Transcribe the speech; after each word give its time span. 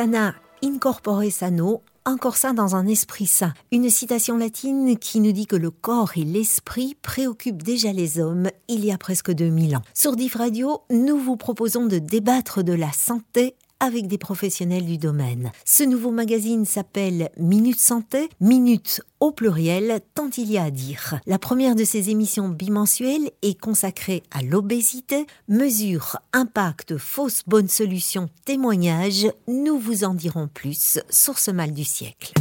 sana 0.00 0.34
incorpore 0.62 1.30
sano, 1.30 1.82
corps 2.18 2.36
sain 2.36 2.54
dans 2.54 2.74
un 2.74 2.86
esprit 2.86 3.26
sain. 3.26 3.52
Une 3.70 3.90
citation 3.90 4.36
latine 4.36 4.98
qui 4.98 5.20
nous 5.20 5.32
dit 5.32 5.46
que 5.46 5.56
le 5.56 5.70
corps 5.70 6.12
et 6.16 6.24
l'esprit 6.24 6.96
préoccupent 7.02 7.62
déjà 7.62 7.92
les 7.92 8.18
hommes 8.18 8.48
il 8.68 8.84
y 8.84 8.92
a 8.92 8.98
presque 8.98 9.30
2000 9.30 9.76
ans. 9.76 9.82
Sur 9.94 10.16
Div 10.16 10.36
Radio, 10.36 10.80
nous 10.90 11.18
vous 11.18 11.36
proposons 11.36 11.84
de 11.84 11.98
débattre 11.98 12.64
de 12.64 12.72
la 12.72 12.92
santé 12.92 13.56
avec 13.80 14.06
des 14.06 14.18
professionnels 14.18 14.84
du 14.84 14.98
domaine. 14.98 15.50
Ce 15.64 15.82
nouveau 15.82 16.10
magazine 16.10 16.64
s'appelle 16.64 17.30
Minute 17.36 17.80
Santé, 17.80 18.28
Minute 18.40 19.02
au 19.18 19.32
pluriel, 19.32 20.00
tant 20.14 20.30
il 20.36 20.50
y 20.50 20.58
a 20.58 20.64
à 20.64 20.70
dire. 20.70 21.18
La 21.26 21.38
première 21.38 21.74
de 21.74 21.84
ces 21.84 22.10
émissions 22.10 22.48
bimensuelles 22.48 23.30
est 23.42 23.58
consacrée 23.58 24.22
à 24.30 24.42
l'obésité, 24.42 25.26
mesure, 25.48 26.18
impact, 26.32 26.96
fausse 26.98 27.42
bonne 27.46 27.68
solution, 27.68 28.28
témoignage. 28.44 29.26
Nous 29.48 29.78
vous 29.78 30.04
en 30.04 30.14
dirons 30.14 30.48
plus 30.48 31.00
sur 31.10 31.38
ce 31.38 31.50
mal 31.50 31.72
du 31.72 31.84
siècle. 31.84 32.32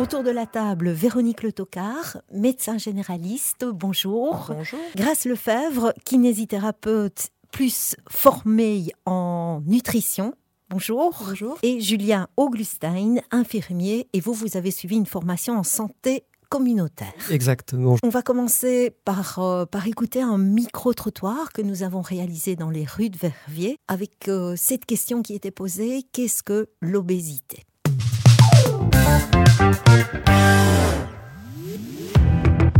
Autour 0.00 0.22
de 0.22 0.30
la 0.30 0.46
table, 0.46 0.90
Véronique 0.90 1.42
Le 1.42 1.52
Tocard, 1.52 2.18
médecin 2.32 2.78
généraliste, 2.78 3.64
bonjour. 3.64 4.46
Bonjour. 4.48 4.78
Grace 4.94 5.24
Lefebvre, 5.24 5.92
kinésithérapeute 6.04 7.30
plus 7.52 7.96
formée 8.08 8.92
en 9.06 9.62
nutrition. 9.66 10.34
Bonjour. 10.70 11.14
Bonjour. 11.26 11.58
Et 11.62 11.80
Julien 11.80 12.28
Augustin, 12.36 13.16
infirmier. 13.30 14.08
Et 14.12 14.20
vous, 14.20 14.34
vous 14.34 14.56
avez 14.56 14.70
suivi 14.70 14.96
une 14.96 15.06
formation 15.06 15.58
en 15.58 15.62
santé 15.62 16.24
communautaire. 16.50 17.12
Exactement. 17.30 17.96
On 18.02 18.08
va 18.08 18.22
commencer 18.22 18.90
par, 19.04 19.38
euh, 19.38 19.64
par 19.66 19.86
écouter 19.86 20.22
un 20.22 20.38
micro-trottoir 20.38 21.52
que 21.52 21.62
nous 21.62 21.82
avons 21.82 22.00
réalisé 22.00 22.56
dans 22.56 22.70
les 22.70 22.84
rues 22.84 23.10
de 23.10 23.18
Verviers 23.18 23.78
avec 23.86 24.28
euh, 24.28 24.54
cette 24.56 24.86
question 24.86 25.22
qui 25.22 25.34
était 25.34 25.50
posée, 25.50 26.04
qu'est-ce 26.12 26.42
que 26.42 26.68
l'obésité? 26.80 27.64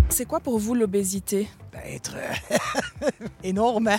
C'est 0.08 0.24
quoi 0.24 0.40
pour 0.40 0.58
vous 0.58 0.74
l'obésité? 0.74 1.48
Être 1.86 2.14
énorme. 3.42 3.90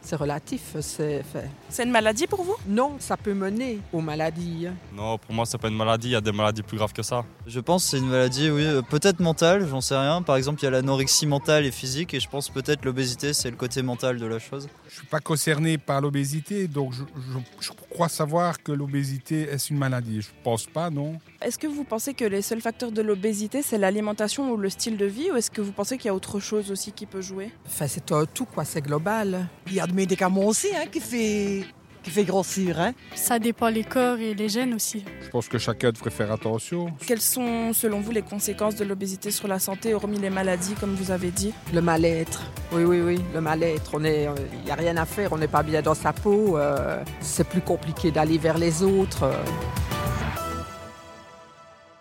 C'est 0.00 0.16
relatif, 0.16 0.76
c'est 0.80 1.22
fait. 1.22 1.48
C'est 1.68 1.84
une 1.84 1.90
maladie 1.90 2.26
pour 2.26 2.42
vous? 2.42 2.56
Non, 2.66 2.96
ça 2.98 3.16
peut 3.16 3.34
mener 3.34 3.78
aux 3.92 4.00
maladies. 4.00 4.66
hein. 4.66 4.74
Non, 4.94 5.18
pour 5.18 5.34
moi, 5.34 5.46
c'est 5.46 5.58
pas 5.58 5.68
une 5.68 5.76
maladie. 5.76 6.08
Il 6.08 6.12
y 6.12 6.16
a 6.16 6.20
des 6.20 6.32
maladies 6.32 6.62
plus 6.62 6.76
graves 6.76 6.92
que 6.92 7.02
ça. 7.02 7.24
Je 7.46 7.60
pense 7.60 7.84
que 7.84 7.90
c'est 7.90 7.98
une 7.98 8.08
maladie, 8.08 8.50
oui, 8.50 8.64
euh, 8.64 8.82
peut-être 8.82 9.20
mentale, 9.20 9.66
j'en 9.68 9.80
sais 9.80 9.96
rien. 9.96 10.22
Par 10.22 10.36
exemple, 10.36 10.60
il 10.60 10.64
y 10.64 10.68
a 10.68 10.70
l'anorexie 10.70 11.26
mentale 11.26 11.64
et 11.64 11.70
physique, 11.70 12.14
et 12.14 12.20
je 12.20 12.28
pense 12.28 12.48
peut-être 12.50 12.84
l'obésité, 12.84 13.32
c'est 13.32 13.50
le 13.50 13.56
côté 13.56 13.82
mental 13.82 14.18
de 14.18 14.26
la 14.26 14.38
chose. 14.38 14.68
Je 14.88 14.96
suis 14.96 15.06
pas 15.06 15.20
concerné 15.20 15.78
par 15.78 16.00
l'obésité, 16.00 16.68
donc 16.68 16.92
je, 16.92 17.02
je- 17.32 17.38
je 17.66 17.70
crois 17.90 18.08
savoir 18.08 18.62
que 18.62 18.72
l'obésité 18.72 19.42
est 19.48 19.70
une 19.70 19.78
maladie. 19.78 20.20
Je 20.22 20.28
pense 20.44 20.66
pas, 20.66 20.90
non. 20.90 21.18
Est-ce 21.40 21.58
que 21.58 21.66
vous 21.66 21.84
pensez 21.84 22.14
que 22.14 22.24
les 22.24 22.42
seuls 22.42 22.60
facteurs 22.60 22.92
de 22.92 23.02
l'obésité, 23.02 23.62
c'est 23.62 23.78
l'alimentation 23.78 24.50
ou 24.52 24.56
le 24.56 24.68
style 24.70 24.96
de 24.96 25.06
vie 25.06 25.30
Ou 25.32 25.36
est-ce 25.36 25.50
que 25.50 25.60
vous 25.60 25.72
pensez 25.72 25.96
qu'il 25.96 26.06
y 26.06 26.10
a 26.10 26.14
autre 26.14 26.38
chose 26.40 26.70
aussi 26.70 26.92
qui 26.92 27.06
peut 27.12 27.20
jouer 27.20 27.50
Enfin, 27.66 27.86
c'est 27.86 28.04
tout, 28.34 28.46
quoi, 28.46 28.64
c'est 28.64 28.80
global. 28.80 29.46
Il 29.66 29.74
y 29.74 29.80
a 29.80 29.86
des 29.86 29.92
médicaments 29.92 30.46
aussi 30.46 30.68
hein, 30.74 30.86
qui 30.90 31.00
fait 31.00 31.64
qui 32.02 32.10
fait 32.10 32.24
grossir. 32.24 32.80
Hein. 32.80 32.94
Ça 33.14 33.38
dépend 33.38 33.68
les 33.68 33.84
corps 33.84 34.18
et 34.18 34.34
les 34.34 34.48
gènes 34.48 34.74
aussi. 34.74 35.04
Je 35.24 35.28
pense 35.30 35.46
que 35.46 35.56
chacun 35.56 35.92
devrait 35.92 36.10
faire 36.10 36.32
attention. 36.32 36.92
Quelles 37.06 37.20
sont, 37.20 37.72
selon 37.72 38.00
vous, 38.00 38.10
les 38.10 38.22
conséquences 38.22 38.74
de 38.74 38.84
l'obésité 38.84 39.30
sur 39.30 39.46
la 39.46 39.60
santé, 39.60 39.94
hormis 39.94 40.18
les 40.18 40.28
maladies, 40.30 40.74
comme 40.80 40.96
vous 40.96 41.12
avez 41.12 41.30
dit? 41.30 41.52
Le 41.72 41.80
mal-être. 41.80 42.42
Oui, 42.72 42.82
oui, 42.82 43.00
oui, 43.02 43.20
le 43.32 43.40
mal-être. 43.40 43.92
On 43.94 44.02
est, 44.02 44.26
il 44.52 44.64
n'y 44.64 44.72
a 44.72 44.74
rien 44.74 44.96
à 44.96 45.04
faire, 45.04 45.32
on 45.32 45.38
n'est 45.38 45.46
pas 45.46 45.62
bien 45.62 45.80
dans 45.80 45.94
sa 45.94 46.12
peau. 46.12 46.58
euh, 46.58 47.00
c'est 47.20 47.46
plus 47.46 47.60
compliqué 47.60 48.10
d'aller 48.10 48.36
vers 48.38 48.58
les 48.58 48.82
autres. 48.82 49.22
euh. 49.22 49.44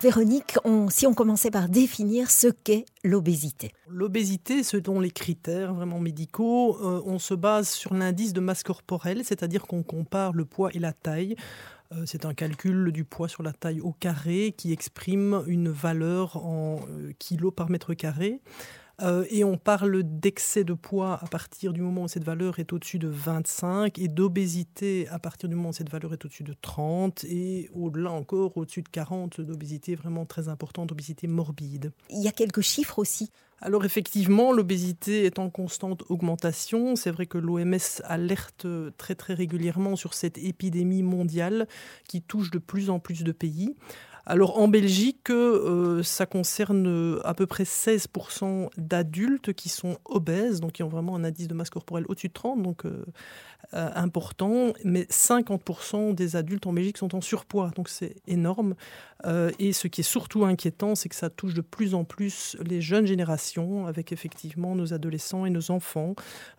Véronique, 0.01 0.55
on- 0.65 0.89
si 0.89 1.05
on 1.05 1.13
commençait 1.13 1.51
par 1.51 1.69
définir 1.69 2.31
ce 2.31 2.47
qu'est 2.47 2.85
l'obésité. 3.03 3.71
L'obésité, 3.87 4.63
selon 4.63 4.99
les 4.99 5.11
critères 5.11 5.75
vraiment 5.75 5.99
médicaux, 5.99 6.75
euh, 6.81 7.03
on 7.05 7.19
se 7.19 7.35
base 7.35 7.69
sur 7.69 7.93
l'indice 7.93 8.33
de 8.33 8.39
masse 8.39 8.63
corporelle, 8.63 9.23
c'est-à-dire 9.23 9.67
qu'on 9.67 9.83
compare 9.83 10.33
le 10.33 10.45
poids 10.45 10.71
et 10.73 10.79
la 10.79 10.91
taille. 10.91 11.35
Euh, 11.91 12.03
c'est 12.07 12.25
un 12.25 12.33
calcul 12.33 12.91
du 12.91 13.03
poids 13.03 13.27
sur 13.27 13.43
la 13.43 13.53
taille 13.53 13.79
au 13.81 13.91
carré 13.91 14.55
qui 14.57 14.71
exprime 14.73 15.43
une 15.45 15.69
valeur 15.69 16.37
en 16.37 16.79
euh, 16.89 17.11
kilos 17.19 17.53
par 17.55 17.69
mètre 17.69 17.93
carré. 17.93 18.41
Euh, 19.01 19.25
et 19.29 19.43
on 19.43 19.57
parle 19.57 20.03
d'excès 20.03 20.63
de 20.63 20.73
poids 20.73 21.19
à 21.21 21.27
partir 21.27 21.73
du 21.73 21.81
moment 21.81 22.03
où 22.03 22.07
cette 22.07 22.23
valeur 22.23 22.59
est 22.59 22.71
au-dessus 22.73 22.99
de 22.99 23.07
25 23.07 23.97
et 23.97 24.07
d'obésité 24.07 25.07
à 25.09 25.17
partir 25.17 25.49
du 25.49 25.55
moment 25.55 25.69
où 25.69 25.73
cette 25.73 25.89
valeur 25.89 26.13
est 26.13 26.23
au-dessus 26.23 26.43
de 26.43 26.55
30 26.61 27.23
et 27.23 27.69
au-delà 27.73 28.11
encore 28.11 28.57
au-dessus 28.57 28.81
de 28.81 28.89
40 28.89 29.41
d'obésité 29.41 29.95
vraiment 29.95 30.25
très 30.25 30.49
importante, 30.49 30.89
d'obésité 30.89 31.27
morbide. 31.27 31.91
Il 32.09 32.21
y 32.21 32.27
a 32.27 32.31
quelques 32.31 32.61
chiffres 32.61 32.99
aussi. 32.99 33.31
Alors 33.63 33.85
effectivement, 33.85 34.51
l'obésité 34.51 35.25
est 35.25 35.37
en 35.37 35.51
constante 35.51 36.03
augmentation. 36.09 36.95
C'est 36.95 37.11
vrai 37.11 37.27
que 37.27 37.37
l'OMS 37.37 38.01
alerte 38.05 38.65
très 38.97 39.13
très 39.13 39.35
régulièrement 39.35 39.95
sur 39.95 40.15
cette 40.15 40.39
épidémie 40.39 41.03
mondiale 41.03 41.67
qui 42.07 42.23
touche 42.23 42.49
de 42.49 42.57
plus 42.57 42.89
en 42.89 42.99
plus 42.99 43.23
de 43.23 43.31
pays. 43.31 43.75
Alors 44.25 44.59
en 44.59 44.67
Belgique, 44.67 45.29
euh, 45.29 46.03
ça 46.03 46.25
concerne 46.25 46.87
euh, 46.87 47.27
à 47.27 47.33
peu 47.33 47.47
près 47.47 47.63
16% 47.63 48.69
d'adultes 48.77 49.53
qui 49.53 49.69
sont 49.69 49.97
obèses, 50.05 50.59
donc 50.59 50.73
qui 50.73 50.83
ont 50.83 50.89
vraiment 50.89 51.15
un 51.15 51.23
indice 51.23 51.47
de 51.47 51.53
masse 51.53 51.69
corporelle 51.69 52.05
au-dessus 52.07 52.27
de 52.27 52.33
30, 52.33 52.61
donc 52.61 52.85
euh, 52.85 53.03
important, 53.73 54.73
mais 54.83 55.03
50% 55.03 56.13
des 56.13 56.35
adultes 56.35 56.67
en 56.67 56.73
Belgique 56.73 56.97
sont 56.97 57.15
en 57.15 57.21
surpoids, 57.21 57.71
donc 57.75 57.89
c'est 57.89 58.15
énorme. 58.27 58.75
Et 59.59 59.71
ce 59.71 59.87
qui 59.87 60.01
est 60.01 60.03
surtout 60.03 60.45
inquiétant, 60.45 60.95
c'est 60.95 61.07
que 61.07 61.15
ça 61.15 61.29
touche 61.29 61.53
de 61.53 61.61
plus 61.61 61.93
en 61.93 62.03
plus 62.03 62.57
les 62.65 62.81
jeunes 62.81 63.05
générations, 63.05 63.85
avec 63.85 64.11
effectivement 64.11 64.75
nos 64.75 64.93
adolescents 64.93 65.45
et 65.45 65.51
nos 65.51 65.69
enfants, 65.69 66.15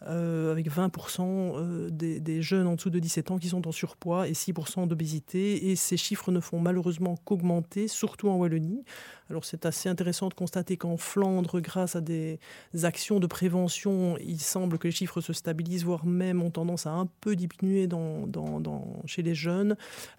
avec 0.06 0.70
20% 0.70 1.52
euh, 1.56 1.90
des, 1.90 2.20
des 2.20 2.42
jeunes 2.42 2.66
en 2.66 2.74
dessous 2.74 2.90
de 2.90 2.98
17 2.98 3.30
ans 3.32 3.38
qui 3.38 3.48
sont 3.48 3.66
en 3.66 3.72
surpoids 3.72 4.28
et 4.28 4.32
6% 4.32 4.86
d'obésité. 4.86 5.70
Et 5.70 5.76
ces 5.76 5.96
chiffres 5.96 6.30
ne 6.30 6.40
font 6.40 6.60
malheureusement 6.60 7.16
qu'augmenter, 7.24 7.51
surtout 7.88 8.28
en 8.28 8.36
Wallonie. 8.36 8.84
Alors 9.31 9.44
c'est 9.44 9.65
assez 9.66 9.88
intéressant 9.88 10.28
de 10.28 10.34
constater 10.34 10.77
qu'en 10.77 10.97
Flandre, 10.97 11.60
grâce 11.60 11.97
à 11.97 12.00
des 12.00 12.38
actions 12.83 13.21
de 13.21 13.27
prévention, 13.27 14.16
il 14.19 14.41
semble 14.41 14.78
que 14.78 14.88
les 14.88 14.93
chiffres 14.93 15.21
se 15.21 15.33
stabilisent, 15.33 15.84
voire 15.84 16.05
même 16.05 16.43
ont 16.43 16.50
tendance 16.50 16.87
à 16.87 16.91
un 16.91 17.06
peu 17.21 17.37
diminuer 17.37 17.87
dans, 17.87 18.27
dans- 18.27 18.60
dans- 18.60 19.03
chez 19.06 19.22
les 19.22 19.34
jeunes. 19.34 19.77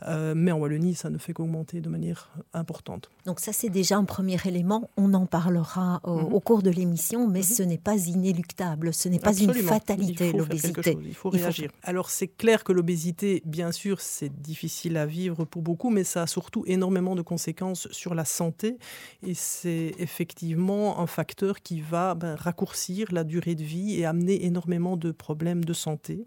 Euh, 0.08 0.34
mais 0.36 0.52
en 0.52 0.58
Wallonie, 0.58 0.96
ça 0.96 1.09
ne 1.09 1.18
fait 1.18 1.34
qu'augmenter 1.34 1.81
de 1.81 1.90
manière 1.90 2.31
importante. 2.53 3.09
Donc 3.25 3.40
ça, 3.40 3.53
c'est 3.53 3.69
déjà 3.69 3.97
un 3.97 4.06
premier 4.06 4.38
élément. 4.46 4.90
On 4.97 5.14
en 5.14 5.25
parlera 5.25 6.02
euh, 6.06 6.16
Mhm. 6.24 6.34
au 6.34 6.40
cours 6.40 6.64
de 6.64 6.70
l'émission, 6.70 7.28
mais 7.28 7.40
Mhm. 7.40 7.46
ce 7.46 7.64
n'est 7.64 7.78
pas 7.78 7.97
inéluctable. 8.08 8.94
Ce 8.94 9.09
n'est 9.09 9.20
pas 9.20 9.34
une 9.35 9.53
fatalité, 9.53 10.31
l'obésité. 10.31 10.81
chose, 10.94 11.02
Il 11.06 11.14
faut 11.14 11.30
Il 11.34 11.40
faut 11.40 11.44
réagir. 11.46 11.72
Alors 11.84 12.09
c'est 12.09 12.28
clair 12.28 12.64
que 12.64 12.72
l'obésité, 12.72 13.41
bien 13.46 13.72
sûr, 13.72 14.02
c'est 14.02 14.41
difficile 14.41 14.97
à 14.97 15.06
vivre 15.06 15.46
pour 15.46 15.62
beaucoup, 15.62 15.90
mais 15.90 16.03
ça 16.03 16.24
a 16.24 16.28
surtout 16.28 16.64
énormément 16.68 17.16
de 17.16 17.22
conséquences 17.22 17.88
sur 17.91 18.16
la 18.16 18.25
santé. 18.25 18.78
Et 19.25 19.34
c'est 19.34 19.94
effectivement 20.00 21.00
un 21.00 21.08
facteur 21.08 21.62
qui 21.62 21.81
va 21.81 22.16
ben, 22.16 22.36
raccourcir 22.36 23.08
la 23.12 23.24
durée 23.24 23.56
de 23.56 23.64
vie 23.64 24.00
et 24.00 24.06
amener 24.06 24.46
énormément 24.46 24.97
de 24.97 25.12
problèmes 25.12 25.64
de 25.64 25.74
santé. 25.74 26.25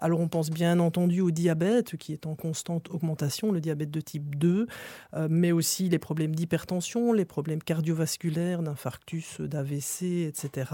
Alors 0.00 0.20
on 0.20 0.28
pense 0.28 0.50
bien 0.50 0.78
entendu 0.78 1.20
au 1.20 1.30
diabète 1.30 1.96
qui 1.96 2.12
est 2.12 2.26
en 2.26 2.34
constante 2.34 2.88
augmentation, 2.90 3.52
le 3.52 3.60
diabète 3.60 3.90
de 3.90 4.00
type 4.00 4.36
2, 4.36 4.66
euh, 5.14 5.28
mais 5.30 5.52
aussi 5.52 5.88
les 5.88 5.98
problèmes 5.98 6.34
d'hypertension, 6.34 7.12
les 7.12 7.24
problèmes 7.24 7.62
cardiovasculaires, 7.62 8.62
d'infarctus, 8.62 9.40
d'AVC, 9.40 10.26
etc. 10.26 10.72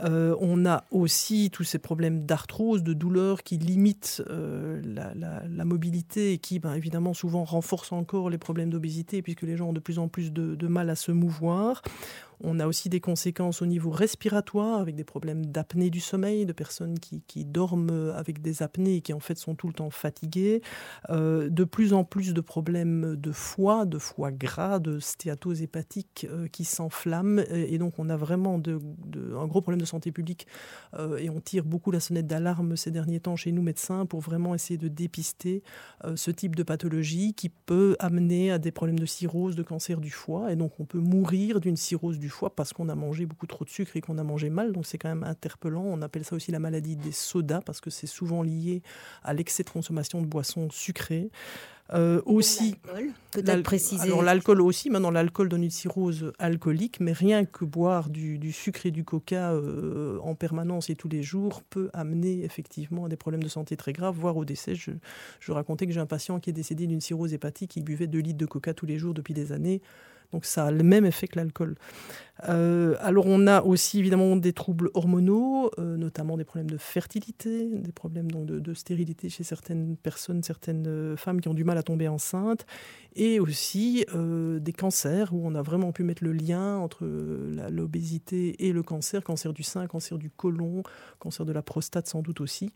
Euh, 0.00 0.36
on 0.40 0.66
a 0.66 0.84
aussi 0.90 1.50
tous 1.52 1.64
ces 1.64 1.78
problèmes 1.78 2.26
d'arthrose, 2.26 2.82
de 2.82 2.92
douleurs 2.92 3.42
qui 3.42 3.58
limitent 3.58 4.22
euh, 4.30 4.80
la, 4.84 5.64
mobilité 5.64 6.32
et 6.32 6.38
qui, 6.38 6.58
ben, 6.58 6.74
évidemment, 6.74 7.14
souvent 7.14 7.44
renforcent 7.44 7.92
encore 7.92 8.28
les 8.28 8.38
problèmes 8.38 8.68
d'obésité 8.68 9.22
puisque 9.22 9.42
les 9.42 9.56
gens 9.56 9.70
ont 9.70 9.72
de 9.72 9.80
plus 9.80 9.98
en 9.98 10.08
plus 10.08 10.32
de 10.32 10.68
mal 10.68 10.90
à 10.90 10.94
se 10.94 11.10
mouvoir. 11.10 11.82
On 12.42 12.60
a 12.60 12.66
aussi 12.66 12.88
des 12.88 13.00
conséquences 13.00 13.62
au 13.62 13.66
niveau 13.66 13.90
respiratoire 13.90 14.80
avec 14.80 14.94
des 14.94 15.04
problèmes 15.04 15.46
d'apnée 15.46 15.90
du 15.90 16.00
sommeil, 16.00 16.46
de 16.46 16.52
personnes 16.52 16.98
qui, 16.98 17.44
dorment 17.44 18.12
avec 18.16 18.40
des 18.40 18.62
apnées 18.62 18.96
et 18.96 19.00
qui 19.00 19.12
en 19.12 19.20
fait 19.20 19.36
sont 19.36 19.54
tout 19.54 19.66
le 19.66 19.74
temps 19.74 19.90
fatiguées. 19.90 20.62
Euh, 21.10 21.48
de 21.48 21.64
plus 21.64 21.92
en 21.92 22.04
plus 22.04 22.34
de 22.34 22.40
problèmes 22.40 23.16
de 23.16 23.32
foie, 23.32 23.84
de 23.84 23.98
foie 23.98 24.32
gras, 24.32 24.78
de 24.78 24.98
stéatose 24.98 25.62
hépatique 25.62 26.26
euh, 26.30 26.48
qui 26.48 26.64
s'enflamment. 26.64 27.42
Et, 27.50 27.78
donc 27.78 27.98
on 27.98 28.08
a 28.08 28.16
vraiment 28.16 28.54
un 28.54 29.46
gros 29.46 29.60
problème 29.60 29.80
de 29.80 29.86
santé 29.86 30.12
publique 30.12 30.46
euh, 30.94 31.16
et 31.18 31.30
on 31.30 31.40
tire 31.40 31.64
beaucoup 31.64 31.90
la 31.90 32.00
sonnette 32.00 32.26
d'alarme 32.26 32.76
ces 32.76 32.90
derniers 32.90 33.20
temps 33.20 33.36
chez 33.36 33.52
nous 33.52 33.62
médecins 33.62 34.06
pour 34.06 34.20
vraiment 34.20 34.54
essayer 34.54 34.78
de 34.78 34.88
dépister 34.88 35.62
euh, 36.04 36.16
ce 36.16 36.30
type 36.30 36.56
de 36.56 36.62
pathologie 36.62 37.34
qui 37.34 37.48
peut 37.48 37.96
amener 37.98 38.50
à 38.50 38.58
des 38.58 38.70
problèmes 38.70 38.98
de 38.98 39.06
cirrhose, 39.06 39.56
de 39.56 39.62
cancer 39.62 40.00
du 40.00 40.10
foie. 40.10 40.52
Et 40.52 40.56
donc 40.56 40.72
on 40.78 40.84
peut 40.84 40.98
mourir 40.98 41.60
d'une 41.60 41.76
cirrhose 41.76 42.18
du 42.18 42.28
parce 42.54 42.72
qu'on 42.72 42.88
a 42.88 42.94
mangé 42.94 43.26
beaucoup 43.26 43.46
trop 43.46 43.64
de 43.64 43.70
sucre 43.70 43.96
et 43.96 44.00
qu'on 44.00 44.18
a 44.18 44.22
mangé 44.22 44.50
mal. 44.50 44.72
Donc 44.72 44.86
c'est 44.86 44.98
quand 44.98 45.08
même 45.08 45.24
interpellant. 45.24 45.82
On 45.84 46.02
appelle 46.02 46.24
ça 46.24 46.36
aussi 46.36 46.50
la 46.50 46.58
maladie 46.58 46.96
des 46.96 47.12
sodas 47.12 47.60
parce 47.60 47.80
que 47.80 47.90
c'est 47.90 48.06
souvent 48.06 48.42
lié 48.42 48.82
à 49.22 49.34
l'excès 49.34 49.62
de 49.62 49.70
consommation 49.70 50.20
de 50.20 50.26
boissons 50.26 50.68
sucrées. 50.70 51.30
Euh, 51.92 52.22
aussi, 52.24 52.76
peut-être 53.30 53.62
préciser. 53.62 54.04
Alors 54.04 54.22
l'alcool 54.22 54.62
aussi, 54.62 54.88
maintenant 54.88 55.10
l'alcool 55.10 55.50
donne 55.50 55.64
une 55.64 55.70
cirrhose 55.70 56.32
alcoolique, 56.38 56.98
mais 56.98 57.12
rien 57.12 57.44
que 57.44 57.66
boire 57.66 58.08
du, 58.08 58.52
sucre 58.52 58.86
et 58.86 58.90
du 58.90 59.04
coca 59.04 59.52
euh, 59.52 60.18
en 60.22 60.34
permanence 60.34 60.88
et 60.88 60.96
tous 60.96 61.10
les 61.10 61.22
jours 61.22 61.62
peut 61.62 61.90
amener 61.92 62.42
effectivement 62.42 63.04
à 63.04 63.08
des 63.10 63.16
problèmes 63.16 63.42
de 63.42 63.48
santé 63.48 63.76
très 63.76 63.92
graves, 63.92 64.16
voire 64.18 64.38
au 64.38 64.46
décès. 64.46 64.74
Je, 64.74 64.92
je 65.40 65.52
racontais 65.52 65.86
que 65.86 65.92
j'ai 65.92 66.00
un 66.00 66.06
patient 66.06 66.40
qui 66.40 66.48
est 66.48 66.54
décédé 66.54 66.86
d'une 66.86 67.02
cirrhose 67.02 67.34
hépatique, 67.34 67.72
qui 67.72 67.82
buvait 67.82 68.06
2 68.06 68.18
litres 68.18 68.38
de 68.38 68.46
coca 68.46 68.72
tous 68.72 68.86
les 68.86 68.96
jours 68.96 69.12
depuis 69.12 69.34
des 69.34 69.52
années. 69.52 69.82
Donc 70.32 70.44
ça 70.44 70.66
a 70.66 70.70
le 70.70 70.82
même 70.82 71.04
effet 71.06 71.28
que 71.28 71.38
l'alcool. 71.38 71.76
Euh, 72.48 72.96
alors 72.98 73.26
on 73.26 73.46
a 73.46 73.62
aussi 73.62 74.00
évidemment 74.00 74.34
des 74.34 74.52
troubles 74.52 74.90
hormonaux, 74.94 75.70
euh, 75.78 75.96
notamment 75.96 76.36
des 76.36 76.44
problèmes 76.44 76.68
de 76.68 76.76
fertilité, 76.76 77.68
des 77.70 77.92
problèmes 77.92 78.30
donc, 78.30 78.46
de, 78.46 78.74
stérilité 78.74 79.28
chez 79.28 79.44
certaines 79.44 79.96
personnes, 79.96 80.42
certaines 80.42 80.88
euh, 80.88 81.16
femmes 81.16 81.40
qui 81.40 81.48
ont 81.48 81.54
du 81.54 81.62
mal 81.62 81.78
à 81.78 81.84
tomber 81.84 82.08
enceinte, 82.08 82.66
et 83.14 83.38
aussi 83.38 84.04
des 84.14 84.72
cancers 84.72 85.32
où 85.32 85.46
on 85.46 85.54
a 85.54 85.62
vraiment 85.62 85.92
pu 85.92 86.02
mettre 86.02 86.24
le 86.24 86.32
lien 86.32 86.78
entre 86.78 87.06
l'obésité 87.70 88.66
et 88.66 88.72
le 88.72 88.82
cancer, 88.82 89.22
cancer 89.22 89.52
du 89.52 89.62
sein, 89.62 89.86
cancer 89.86 90.18
du 90.18 90.30
côlon, 90.30 90.82
cancer 91.20 91.46
de 91.46 91.52
la 91.52 91.62
prostate 91.62 92.08
sans 92.08 92.22
doute 92.22 92.40
aussi. 92.40 92.72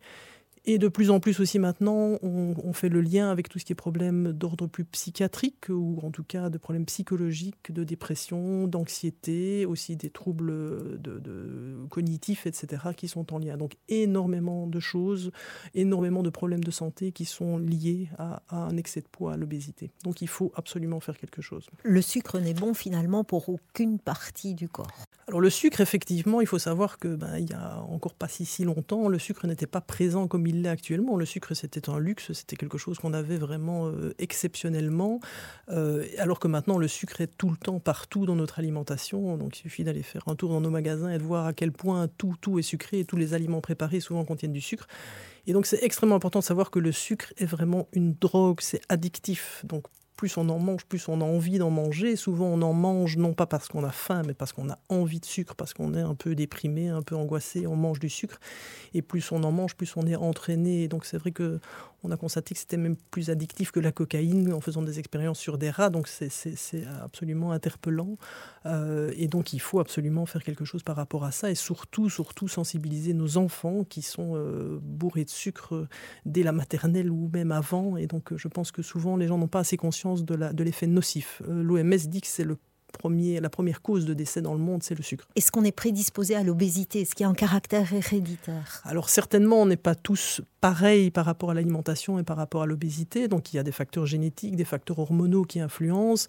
Et 0.65 0.79
de 0.79 0.89
plus 0.89 1.11
en 1.11 1.21
plus 1.21 1.41
aussi 1.41 1.59
maintenant, 1.59 2.19
on, 2.23 2.73
fait 2.73 2.89
le 2.89 3.01
lien 3.01 3.31
avec 3.31 3.49
tout 3.49 3.59
ce 3.59 3.65
qui 3.65 3.73
est 3.73 3.77
problème 3.77 4.33
d'ordre 4.33 4.67
plus 4.67 4.85
psychiatrique, 4.85 5.67
ou 5.69 5.99
en 6.03 6.11
tout 6.11 6.23
cas 6.23 6.51
de 6.51 6.59
problèmes 6.59 6.85
psychologiques, 6.85 7.73
de 7.73 7.85
dépression, 7.85 8.69
d'anxiété, 8.69 9.67
aussi 9.67 9.97
des 9.97 10.11
troubles 10.11 11.01
de, 11.01 11.87
cognitifs, 11.91 12.47
etc., 12.47 12.83
qui 12.97 13.09
sont 13.09 13.33
en 13.33 13.39
lien. 13.39 13.57
Donc 13.57 13.77
énormément 13.89 14.67
de 14.67 14.81
choses, 14.81 15.33
énormément 15.75 16.23
de 16.23 16.31
problèmes 16.31 16.63
de 16.63 16.71
santé 16.71 17.13
qui 17.13 17.25
sont 17.25 17.59
liés 17.59 18.09
à, 18.19 18.43
un 18.51 18.77
excès 18.77 19.01
de 19.01 19.09
poids, 19.09 19.33
à 19.33 19.37
l'obésité. 19.37 19.91
Donc 20.05 20.23
il 20.23 20.29
faut 20.29 20.53
absolument 20.55 21.01
faire 21.01 21.19
quelque 21.19 21.43
chose. 21.43 21.67
Le 21.83 22.03
sucre 22.03 22.39
n'est 22.39 22.55
bon 22.55 22.75
finalement 22.75 23.25
pour 23.25 23.49
aucune 23.49 23.99
partie 23.99 24.55
du 24.55 24.69
corps. 24.69 25.05
Alors 25.27 25.41
le 25.41 25.51
sucre, 25.51 25.81
effectivement, 25.81 26.41
il 26.41 26.47
faut 26.47 26.59
savoir 26.59 26.99
que 26.99 27.09
ben, 27.09 27.39
il 27.39 27.51
y 27.51 27.53
a 27.53 27.83
encore 27.83 28.15
pas 28.15 28.29
si, 28.29 28.47
si 28.47 28.65
longtemps, 28.65 29.09
le 29.09 29.19
sucre 29.19 29.47
n'était 29.47 29.67
pas 29.67 29.81
présent 29.81 30.27
comme 30.27 30.47
il 30.49 30.67
actuellement. 30.67 31.17
Le 31.17 31.25
sucre, 31.25 31.55
c'était 31.55 31.89
un 31.89 31.99
luxe, 31.99 32.33
c'était 32.33 32.57
quelque 32.57 32.79
chose 32.79 32.99
qu'on 32.99 33.13
avait 33.13 33.37
vraiment 33.37 33.89
euh, 33.89 34.15
exceptionnellement, 34.19 35.21
euh, 35.71 36.07
alors 36.19 36.39
que 36.39 36.49
maintenant, 36.49 36.79
le 36.79 36.89
sucre 36.89 37.21
est 37.21 37.37
tout 37.39 37.51
le 37.51 37.57
temps 37.57 37.81
partout 37.81 38.27
dans 38.27 38.37
notre 38.37 38.59
alimentation. 38.59 39.37
Donc, 39.37 39.59
il 39.59 39.63
suffit 39.63 39.85
d'aller 39.85 40.03
faire 40.03 40.23
un 40.27 40.35
tour 40.35 40.51
dans 40.51 40.61
nos 40.61 40.71
magasins 40.71 41.11
et 41.11 41.19
de 41.19 41.23
voir 41.23 41.47
à 41.47 41.53
quel 41.53 41.73
point 41.73 42.09
tout, 42.19 42.35
tout 42.41 42.59
est 42.59 42.63
sucré 42.63 43.01
et 43.01 43.05
tous 43.05 43.17
les 43.17 43.35
aliments 43.35 43.61
préparés 43.61 44.01
souvent 44.01 44.25
contiennent 44.25 44.53
du 44.53 44.61
sucre. 44.61 44.87
Et 45.47 45.53
donc, 45.53 45.67
c'est 45.67 45.83
extrêmement 45.83 46.17
important 46.17 46.41
de 46.41 46.45
savoir 46.45 46.71
que 46.71 46.79
le 46.79 46.93
sucre 46.93 47.33
est 47.39 47.47
vraiment 47.47 47.89
une 47.93 48.15
drogue, 48.15 48.61
c'est 48.61 48.83
addictif. 48.89 49.63
Donc, 49.65 49.85
plus 50.19 50.37
on 50.37 50.49
en 50.49 50.59
mange, 50.59 50.85
plus 50.85 51.07
on 51.09 51.21
a 51.21 51.25
envie 51.25 51.59
d'en 51.59 51.71
manger. 51.71 52.17
Souvent, 52.17 52.47
on 52.47 52.61
en 52.61 52.73
mange 52.73 53.17
non 53.17 53.35
pas 53.35 53.47
parce 53.47 53.69
qu'on 53.69 53.85
a 53.85 53.93
faim, 53.93 54.23
mais 54.27 54.35
parce 54.35 54.53
qu'on 54.53 54.69
a 54.69 54.79
envie 54.89 55.21
de 55.21 55.25
sucre, 55.25 55.55
parce 55.55 55.75
qu'on 55.75 55.95
est 55.95 56.01
un 56.01 56.17
peu 56.17 56.35
déprimé, 56.35 56.89
un 56.89 57.03
peu 57.03 57.15
angoissé, 57.15 57.69
on 57.69 57.77
mange 57.77 58.01
du 58.01 58.11
sucre. 58.11 58.41
Et 58.95 59.01
plus 59.01 59.31
on 59.31 59.45
en 59.45 59.53
mange, 59.53 59.77
plus 59.77 59.97
on 59.97 60.07
est 60.09 60.17
entraîné. 60.17 60.89
donc, 60.89 61.07
c'est 61.07 61.19
vrai 61.19 61.31
que 61.31 61.61
on 62.05 62.13
a 62.13 62.17
constaté 62.17 62.55
que 62.55 62.61
c'était 62.61 62.77
même 62.77 62.97
plus 63.11 63.29
addictif 63.29 63.73
que 63.73 63.81
la 63.81 63.91
cocaïne 63.91 64.53
en 64.53 64.61
faisant 64.61 64.83
des 64.83 65.01
expériences 65.01 65.39
sur 65.39 65.59
des 65.59 65.71
rats. 65.71 65.91
Donc, 65.91 66.07
c'est 66.07 66.87
absolument 67.03 67.51
interpellant. 67.51 68.17
Euh, 68.67 69.13
et 69.17 69.27
donc, 69.27 69.53
il 69.53 69.61
faut 69.61 69.81
absolument 69.81 70.25
faire 70.25 70.45
quelque 70.45 70.65
chose 70.65 70.83
par 70.85 70.95
rapport 70.95 71.25
à 71.25 71.33
ça. 71.33 71.51
Et 71.51 71.57
surtout, 71.57 72.09
surtout 72.09 72.47
sensibiliser 72.47 73.15
nos 73.15 73.37
enfants 73.37 73.83
qui 73.83 74.03
sont 74.03 74.35
euh, 74.37 74.79
bourrés 74.81 75.25
de 75.25 75.31
sucre 75.31 75.89
dès 76.25 76.45
la 76.45 76.53
maternelle 76.53 77.11
ou 77.11 77.31
même 77.33 77.51
avant. 77.51 77.97
Et 77.97 78.07
donc, 78.07 78.37
je 78.37 78.47
pense 78.47 78.71
que 78.71 78.83
souvent, 78.83 79.17
les 79.17 79.27
gens 79.27 79.39
n'ont 79.39 79.49
pas 79.49 79.61
assez 79.61 79.77
conscience 79.77 80.08
de 80.17 80.63
l'effet 80.65 80.87
nocif. 80.87 81.43
Euh, 81.49 81.63
L'OMS 81.63 81.97
dit 82.09 82.21
que 82.21 82.27
c'est 82.27 82.45
le 82.45 82.57
Premier, 82.91 83.39
la 83.39 83.51
première 83.51 83.83
cause 83.83 84.07
de 84.07 84.15
décès 84.15 84.41
dans 84.41 84.55
le 84.55 84.61
monde, 84.61 84.83
c'est 84.83 84.97
le 84.97 85.03
sucre. 85.03 85.29
Est-ce 85.37 85.53
qu'on 85.53 85.65
est 85.65 85.73
prédisposé 85.73 86.35
à 86.35 86.43
l'obésité? 86.43 87.03
Est-ce 87.03 87.15
qu'il 87.15 87.25
y 87.25 87.27
a 87.27 87.29
un 87.29 87.35
caractère 87.35 87.93
héréditaire? 87.93 88.81
Alors 88.85 89.11
certainement, 89.11 89.61
on 89.61 89.67
n'est 89.67 89.77
pas 89.77 89.95
tous 89.95 90.41
pareils 90.63 91.11
par 91.11 91.27
rapport 91.27 91.51
à 91.51 91.55
l'alimentation 91.55 92.19
et 92.19 92.23
par 92.23 92.39
rapport 92.39 92.63
à 92.63 92.67
l'obésité. 92.67 93.29
Donc 93.29 93.53
il 93.53 93.57
y 93.57 93.59
a 93.59 93.63
des 93.63 93.73
facteurs 93.73 94.07
génétiques, 94.07 94.57
des 94.57 94.65
facteurs 94.65 94.99
hormonaux 94.99 95.45
qui 95.45 95.61
influencent. 95.61 96.29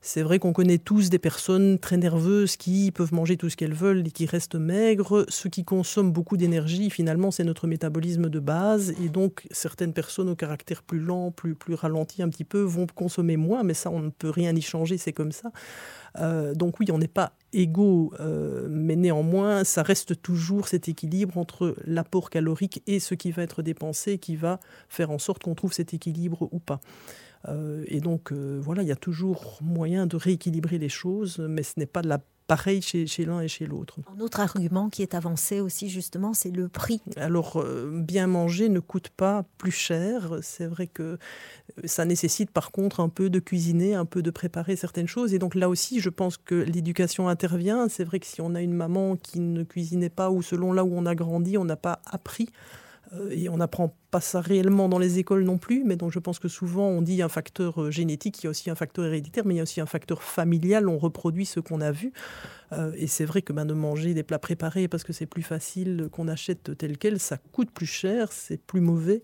C'est 0.00 0.22
vrai 0.22 0.38
qu'on 0.38 0.52
connaît 0.52 0.78
tous 0.78 1.10
des 1.10 1.18
personnes 1.18 1.78
très 1.78 1.96
nerveuses 1.96 2.56
qui 2.56 2.92
peuvent 2.92 3.12
manger 3.12 3.36
tout 3.36 3.50
ce 3.50 3.56
qu'elles 3.56 3.74
veulent 3.74 4.06
et 4.06 4.10
qui 4.10 4.26
restent 4.26 4.54
maigres. 4.54 5.24
Ce 5.28 5.48
qui 5.48 5.64
consomme 5.64 6.12
beaucoup 6.12 6.36
d'énergie, 6.36 6.88
finalement, 6.88 7.32
c'est 7.32 7.42
notre 7.42 7.66
métabolisme 7.66 8.28
de 8.28 8.38
base. 8.38 8.94
Et 9.02 9.08
donc, 9.08 9.46
certaines 9.50 9.92
personnes 9.92 10.28
au 10.28 10.36
caractère 10.36 10.84
plus 10.84 11.00
lent, 11.00 11.32
plus, 11.32 11.56
plus 11.56 11.74
ralenti 11.74 12.22
un 12.22 12.28
petit 12.28 12.44
peu, 12.44 12.60
vont 12.60 12.86
consommer 12.94 13.36
moins. 13.36 13.64
Mais 13.64 13.74
ça, 13.74 13.90
on 13.90 13.98
ne 13.98 14.10
peut 14.10 14.30
rien 14.30 14.54
y 14.54 14.62
changer, 14.62 14.98
c'est 14.98 15.12
comme 15.12 15.32
ça. 15.32 15.50
Euh, 16.20 16.54
donc 16.54 16.78
oui, 16.78 16.86
on 16.92 16.98
n'est 16.98 17.08
pas 17.08 17.32
égaux, 17.52 18.12
euh, 18.20 18.66
mais 18.70 18.96
néanmoins, 18.96 19.64
ça 19.64 19.82
reste 19.82 20.22
toujours 20.22 20.68
cet 20.68 20.88
équilibre 20.88 21.38
entre 21.38 21.74
l'apport 21.84 22.30
calorique 22.30 22.82
et 22.86 23.00
ce 23.00 23.14
qui 23.14 23.30
va 23.30 23.42
être 23.42 23.62
dépensé 23.62 24.18
qui 24.18 24.36
va 24.36 24.60
faire 24.88 25.10
en 25.10 25.18
sorte 25.18 25.42
qu'on 25.42 25.54
trouve 25.54 25.72
cet 25.72 25.92
équilibre 25.92 26.48
ou 26.52 26.58
pas. 26.58 26.80
Euh, 27.46 27.84
et 27.86 28.00
donc, 28.00 28.32
euh, 28.32 28.58
voilà, 28.62 28.82
il 28.82 28.88
y 28.88 28.92
a 28.92 28.96
toujours 28.96 29.58
moyen 29.62 30.06
de 30.06 30.16
rééquilibrer 30.16 30.78
les 30.78 30.88
choses, 30.88 31.38
mais 31.38 31.62
ce 31.62 31.74
n'est 31.76 31.86
pas 31.86 32.02
de 32.02 32.08
la 32.08 32.20
pareil 32.48 32.80
chez, 32.80 33.06
l'un 33.26 33.42
et 33.42 33.48
chez 33.48 33.66
l'autre. 33.66 33.98
Un 34.16 34.20
autre 34.20 34.40
argument 34.40 34.88
qui 34.88 35.02
est 35.02 35.14
avancé 35.14 35.60
aussi, 35.60 35.90
justement, 35.90 36.32
c'est 36.32 36.50
le 36.50 36.68
prix. 36.68 37.02
Alors, 37.16 37.60
euh, 37.60 37.90
bien 37.92 38.26
manger 38.26 38.70
ne 38.70 38.80
coûte 38.80 39.10
pas 39.10 39.44
plus 39.58 39.70
cher. 39.70 40.38
C'est 40.40 40.66
vrai 40.66 40.86
que 40.86 41.18
ça 41.84 42.06
nécessite 42.06 42.50
par 42.50 42.72
contre 42.72 43.00
un 43.00 43.10
peu 43.10 43.28
de 43.28 43.38
cuisiner, 43.38 43.94
un 43.94 44.06
peu 44.06 44.22
de 44.22 44.30
préparer 44.30 44.76
certaines 44.76 45.06
choses. 45.06 45.34
Et 45.34 45.38
donc 45.38 45.54
là 45.54 45.68
aussi, 45.68 46.00
je 46.00 46.08
pense 46.08 46.38
que 46.38 46.54
l'éducation 46.54 47.28
intervient. 47.28 47.86
C'est 47.90 48.04
vrai 48.04 48.18
que 48.18 48.26
si 48.26 48.40
on 48.40 48.54
a 48.54 48.62
une 48.62 48.74
maman 48.74 49.16
qui 49.16 49.40
ne 49.40 49.62
cuisinait 49.62 50.08
pas 50.08 50.30
ou 50.30 50.40
selon 50.40 50.72
là 50.72 50.84
où 50.84 50.92
on 50.94 51.04
a 51.04 51.14
grandi, 51.14 51.58
on 51.58 51.66
n'a 51.66 51.76
pas 51.76 52.00
appris 52.06 52.48
et 53.30 53.48
on 53.48 53.56
n'apprend 53.56 53.94
pas 54.10 54.20
ça 54.20 54.40
réellement 54.40 54.88
dans 54.88 54.98
les 54.98 55.18
écoles 55.18 55.44
non 55.44 55.58
plus, 55.58 55.82
mais 55.84 55.96
donc 55.96 56.12
je 56.12 56.18
pense 56.18 56.38
que 56.38 56.48
souvent 56.48 56.86
on 56.86 57.02
dit 57.02 57.22
un 57.22 57.28
facteur 57.28 57.82
euh, 57.82 57.90
génétique, 57.90 58.42
il 58.42 58.44
y 58.44 58.46
a 58.46 58.50
aussi 58.50 58.70
un 58.70 58.74
facteur 58.74 59.04
héréditaire, 59.06 59.44
mais 59.46 59.54
il 59.54 59.56
y 59.58 59.60
a 59.60 59.62
aussi 59.62 59.80
un 59.80 59.86
facteur 59.86 60.22
familial, 60.22 60.88
on 60.88 60.98
reproduit 60.98 61.46
ce 61.46 61.60
qu'on 61.60 61.80
a 61.80 61.92
vu. 61.92 62.12
Euh, 62.72 62.92
et 62.96 63.06
c'est 63.06 63.24
vrai 63.24 63.42
que 63.42 63.52
ben, 63.52 63.64
de 63.64 63.74
manger 63.74 64.14
des 64.14 64.22
plats 64.22 64.38
préparés 64.38 64.88
parce 64.88 65.04
que 65.04 65.12
c'est 65.12 65.26
plus 65.26 65.42
facile 65.42 66.08
qu'on 66.12 66.28
achète 66.28 66.76
tel 66.76 66.98
quel, 66.98 67.18
ça 67.18 67.38
coûte 67.52 67.70
plus 67.70 67.86
cher, 67.86 68.32
c'est 68.32 68.60
plus 68.60 68.80
mauvais. 68.80 69.22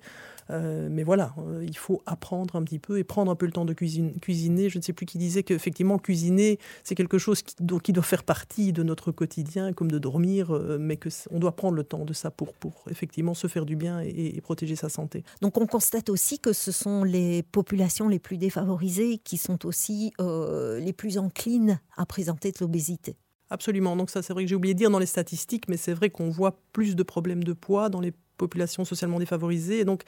Euh, 0.50 0.88
mais 0.90 1.02
voilà, 1.02 1.34
euh, 1.38 1.64
il 1.66 1.76
faut 1.76 2.02
apprendre 2.06 2.56
un 2.56 2.62
petit 2.62 2.78
peu 2.78 2.98
et 2.98 3.04
prendre 3.04 3.30
un 3.30 3.34
peu 3.34 3.46
le 3.46 3.52
temps 3.52 3.64
de 3.64 3.72
cuisiner. 3.72 4.68
Je 4.68 4.78
ne 4.78 4.82
sais 4.82 4.92
plus 4.92 5.06
qui 5.06 5.18
disait 5.18 5.42
qu'effectivement, 5.42 5.98
cuisiner, 5.98 6.58
c'est 6.82 6.94
quelque 6.94 7.18
chose 7.18 7.42
qui, 7.42 7.54
qui, 7.82 7.92
doit 7.92 8.02
faire 8.02 8.24
partie 8.24 8.72
de 8.72 8.82
notre 8.82 9.12
quotidien, 9.12 9.72
comme 9.72 9.90
de 9.90 9.98
dormir, 9.98 10.54
euh, 10.54 10.78
mais 10.78 10.98
qu'on 10.98 11.38
doit 11.38 11.56
prendre 11.56 11.74
le 11.74 11.84
temps 11.84 12.04
de 12.04 12.12
ça 12.12 12.30
pour, 12.30 12.52
pour 12.54 12.84
effectivement 12.90 13.34
se 13.34 13.46
faire 13.46 13.64
du 13.64 13.76
bien 13.76 14.00
et, 14.00 14.40
protéger 14.42 14.76
sa 14.76 14.88
santé. 14.88 15.24
Donc 15.40 15.56
on 15.56 15.66
constate 15.66 16.10
aussi 16.10 16.38
que 16.38 16.52
ce 16.52 16.70
sont 16.70 17.02
les 17.02 17.42
populations 17.42 18.08
les 18.08 18.18
plus 18.18 18.36
défavorisées 18.36 19.18
qui 19.18 19.38
sont 19.38 19.64
aussi 19.64 20.12
les 20.18 20.92
plus 20.92 21.16
enclines 21.18 21.80
à 21.96 22.04
présenter 22.04 22.50
de 22.50 22.56
l'obésité. 22.60 23.16
Absolument. 23.50 23.96
Donc 23.96 24.10
ça, 24.10 24.22
c'est 24.22 24.32
vrai 24.32 24.44
que 24.44 24.48
j'ai 24.48 24.56
oublié 24.56 24.74
de 24.74 24.78
dire 24.78 24.90
dans 24.90 24.98
les 24.98 25.06
statistiques, 25.06 25.68
mais 25.68 25.76
c'est 25.76 25.92
vrai 25.92 26.10
qu'on 26.10 26.28
voit 26.28 26.58
plus 26.72 26.96
de 26.96 27.02
problèmes 27.02 27.44
de 27.44 27.52
poids 27.52 27.88
dans 27.88 28.00
les 28.00 28.12
populations 28.36 28.84
socialement 28.84 29.18
défavorisées. 29.18 29.80
Et 29.80 29.84
donc, 29.84 30.02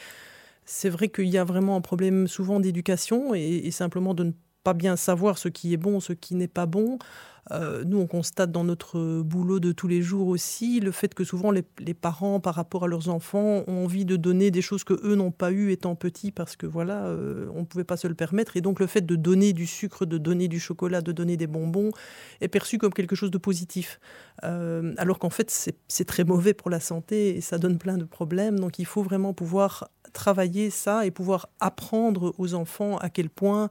c'est 0.64 0.90
vrai 0.90 1.09
qu'il 1.09 1.28
y 1.28 1.38
a 1.38 1.45
vraiment 1.45 1.76
un 1.76 1.80
problème 1.80 2.26
souvent 2.26 2.61
d'éducation 2.61 3.35
et, 3.35 3.71
simplement 3.71 4.14
de 4.14 4.25
ne 4.25 4.33
pas 4.66 4.75
bien 4.75 4.96
savoir 4.96 5.38
ce 5.38 5.49
qui 5.49 5.73
est 5.73 5.76
bon, 5.76 6.00
ce 6.00 6.12
qui 6.12 6.35
n'est 6.35 6.49
pas 6.49 6.66
bon. 6.66 6.99
Euh, 7.52 7.85
nous, 7.85 8.00
on 8.00 8.08
constate 8.08 8.50
dans 8.50 8.64
notre 8.64 9.23
boulot 9.23 9.61
de 9.61 9.70
tous 9.70 9.87
les 9.87 10.02
jours 10.02 10.26
aussi 10.26 10.80
le 10.80 10.90
fait 10.90 11.14
que 11.14 11.23
souvent 11.23 11.52
les, 11.52 11.62
parents, 11.94 12.40
par 12.40 12.56
rapport 12.56 12.82
à 12.82 12.88
leurs 12.88 13.08
enfants, 13.08 13.62
ont 13.68 13.85
envie 13.85 14.04
de 14.04 14.16
donner 14.16 14.50
des 14.50 14.62
choses 14.62 14.82
que 14.82 14.94
eux 15.04 15.14
n'ont 15.14 15.30
pas 15.30 15.52
eues 15.52 15.70
étant 15.70 15.94
petits 15.94 16.32
parce 16.32 16.56
que 16.56 16.66
voilà, 16.66 17.04
euh, 17.04 17.46
on 17.54 17.61
ne 17.61 17.64
pouvait 17.64 17.85
pas 17.85 17.96
se 17.96 18.08
le 18.08 18.16
permettre. 18.16 18.56
Et 18.56 18.61
donc 18.61 18.80
le 18.80 18.88
fait 18.88 19.06
de 19.06 19.14
donner 19.14 19.52
du 19.52 19.68
sucre, 19.68 20.04
de 20.04 20.18
donner 20.18 20.49
du 20.49 20.58
chocolat, 20.58 21.00
de 21.00 21.12
donner 21.12 21.37
des 21.37 21.46
bonbons 21.46 21.92
est 22.40 22.49
perçu 22.49 22.78
comme 22.78 22.92
quelque 22.92 23.14
chose 23.14 23.30
de 23.30 23.38
positif. 23.38 24.00
Euh, 24.42 24.94
alors 24.96 25.20
qu'en 25.20 25.30
fait, 25.30 25.73
c'est 25.87 26.04
très 26.04 26.25
mauvais 26.25 26.54
pour 26.54 26.70
la 26.70 26.80
santé 26.80 27.37
et 27.37 27.40
ça 27.40 27.58
donne 27.58 27.78
plein 27.78 27.99
de 27.99 28.04
problèmes. 28.04 28.58
Donc 28.58 28.80
il 28.80 28.87
faut 28.87 29.04
vraiment 29.04 29.32
pouvoir 29.32 29.90
travailler 30.12 30.70
ça 30.70 31.06
et 31.06 31.11
pouvoir 31.11 31.49
apprendre 31.61 32.35
aux 32.38 32.54
enfants 32.54 32.96
à 32.99 33.11
quel 33.11 33.28
point 33.28 33.68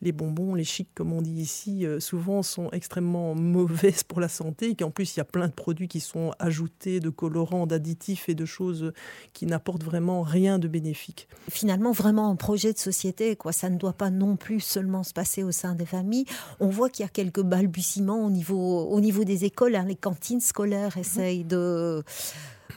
les 0.00 0.12
bonbons, 0.12 0.54
les 0.54 0.64
chics, 0.64 0.90
comme 0.94 1.12
on 1.12 1.22
dit 1.22 1.40
ici, 1.40 1.84
euh, 1.84 2.00
souvent 2.00 2.42
sont 2.42 2.70
extrêmement 2.70 3.34
mauvaises 3.36 4.04
pour 4.04 4.20
la 4.20 4.28
santé, 4.28 4.70
et 4.70 4.74
qu'en 4.74 4.90
plus 4.90 5.16
il 5.16 5.18
y 5.18 5.20
a 5.20 5.24
plein 5.24 5.48
de 5.48 5.52
produits 5.52 5.88
qui 5.88 6.00
sont 6.00 6.32
ajoutés, 6.38 7.00
de 7.00 7.10
colorants, 7.10 7.66
d'additifs 7.66 8.28
et 8.28 8.34
de 8.34 8.44
choses 8.44 8.92
qui 9.32 9.46
n'apportent 9.46 9.84
vraiment 9.84 10.22
rien 10.22 10.58
de 10.58 10.68
bénéfique. 10.68 11.28
Finalement, 11.50 11.92
vraiment 11.92 12.30
un 12.30 12.36
projet 12.36 12.72
de 12.72 12.78
société, 12.78 13.36
quoi. 13.36 13.52
Ça 13.52 13.70
ne 13.70 13.76
doit 13.76 13.92
pas 13.92 14.10
non 14.10 14.36
plus 14.36 14.60
seulement 14.60 15.02
se 15.02 15.12
passer 15.12 15.42
au 15.42 15.52
sein 15.52 15.74
des 15.74 15.86
familles. 15.86 16.26
On 16.60 16.68
voit 16.68 16.90
qu'il 16.90 17.04
y 17.04 17.06
a 17.06 17.10
quelques 17.10 17.42
balbutiements 17.42 18.24
au 18.24 18.30
niveau, 18.30 18.82
au 18.82 19.00
niveau 19.00 19.24
des 19.24 19.44
écoles. 19.44 19.74
Hein. 19.76 19.84
Les 19.88 19.96
cantines 19.96 20.40
scolaires 20.40 20.96
mhm. 20.96 21.00
essayent 21.00 21.44
de 21.44 22.04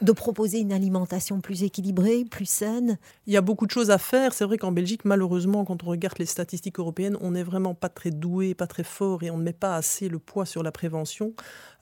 de 0.01 0.12
proposer 0.12 0.60
une 0.60 0.74
alimentation 0.74 1.42
plus 1.42 1.63
équilibrée, 1.63 2.25
plus 2.25 2.50
saine 2.50 2.98
Il 3.28 3.34
y 3.34 3.38
a 3.38 3.42
beaucoup 3.42 3.66
de 3.66 3.72
choses 3.72 3.92
à 3.92 3.98
faire. 3.98 4.34
C'est 4.34 4.46
vrai 4.46 4.58
qu'en 4.58 4.72
Belgique, 4.72 5.06
malheureusement, 5.06 5.63
quand 5.63 5.84
on 5.84 5.88
regarde 5.88 6.18
les 6.20 6.25
statistiques 6.25 6.80
européennes, 6.80 7.11
on 7.22 7.32
n'est 7.32 7.44
vraiment 7.44 7.75
pas 7.75 7.89
très 7.89 8.12
doué, 8.12 8.53
pas 8.56 8.68
très 8.68 8.84
fort 8.84 9.24
et 9.24 9.32
on 9.32 9.38
ne 9.38 9.44
met 9.44 9.53
pas 9.53 9.75
assez 9.75 10.10
le 10.10 10.20
poids 10.20 10.46
sur 10.46 10.63
la 10.63 10.72
prévention. 10.72 11.34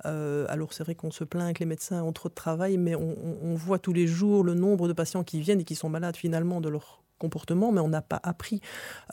Euh, 0.06 0.46
alors 0.50 0.74
c'est 0.74 0.84
vrai 0.84 0.96
qu'on 0.96 1.12
se 1.12 1.24
plaint 1.24 1.56
que 1.56 1.60
les 1.60 1.66
médecins 1.66 2.02
ont 2.04 2.14
trop 2.14 2.30
de 2.30 2.34
travail, 2.34 2.78
mais 2.78 2.96
on, 2.96 3.16
on 3.44 3.56
voit 3.56 3.80
tous 3.80 3.94
les 3.94 4.08
jours 4.08 4.44
le 4.44 4.54
nombre 4.54 4.88
de 4.88 4.94
patients 4.94 5.24
qui 5.24 5.40
viennent 5.40 5.62
et 5.62 5.66
qui 5.66 5.76
sont 5.76 5.90
malades 5.90 6.16
finalement 6.16 6.62
de 6.62 6.70
leur 6.70 7.04
comportement, 7.20 7.72
mais 7.72 7.82
on 7.82 7.90
n'a 7.90 8.02
pas 8.02 8.20
appris. 8.24 8.62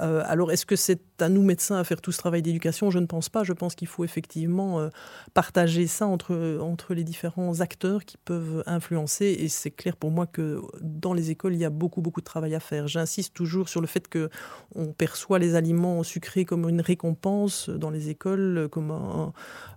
Euh, 0.00 0.22
alors, 0.26 0.50
est-ce 0.50 0.64
que 0.64 0.76
c'est 0.76 1.00
à 1.20 1.28
nous, 1.28 1.42
médecins, 1.42 1.76
à 1.76 1.84
faire 1.84 2.00
tout 2.00 2.12
ce 2.12 2.18
travail 2.18 2.40
d'éducation? 2.40 2.90
Je 2.90 2.98
ne 2.98 3.06
pense 3.06 3.28
pas. 3.28 3.44
Je 3.44 3.52
pense 3.52 3.74
qu'il 3.74 3.88
faut 3.88 4.04
effectivement 4.04 4.80
euh, 4.80 4.88
partager 5.34 5.86
ça 5.86 6.06
entre, 6.06 6.58
entre 6.60 6.94
les 6.94 7.04
différents 7.04 7.60
acteurs 7.60 8.04
qui 8.04 8.16
peuvent 8.16 8.62
influencer. 8.66 9.36
Et 9.38 9.48
c'est 9.48 9.70
clair 9.70 9.96
pour 9.96 10.10
moi 10.10 10.26
que 10.26 10.62
dans 10.80 11.12
les 11.12 11.30
écoles, 11.30 11.54
il 11.54 11.60
y 11.60 11.64
a 11.64 11.70
beaucoup, 11.70 12.00
beaucoup 12.00 12.20
de 12.20 12.26
travail 12.26 12.54
à 12.54 12.60
faire. 12.60 12.88
J'insiste 12.88 13.34
toujours 13.34 13.68
sur 13.68 13.80
le 13.80 13.86
fait 13.86 14.08
que 14.08 14.30
on 14.74 14.92
perçoit 14.92 15.38
les 15.38 15.54
aliments 15.54 16.02
sucrés 16.02 16.44
comme 16.44 16.68
une 16.68 16.80
récompense 16.80 17.68
dans 17.68 17.90
les 17.90 18.08
écoles, 18.08 18.68
comme 18.70 18.90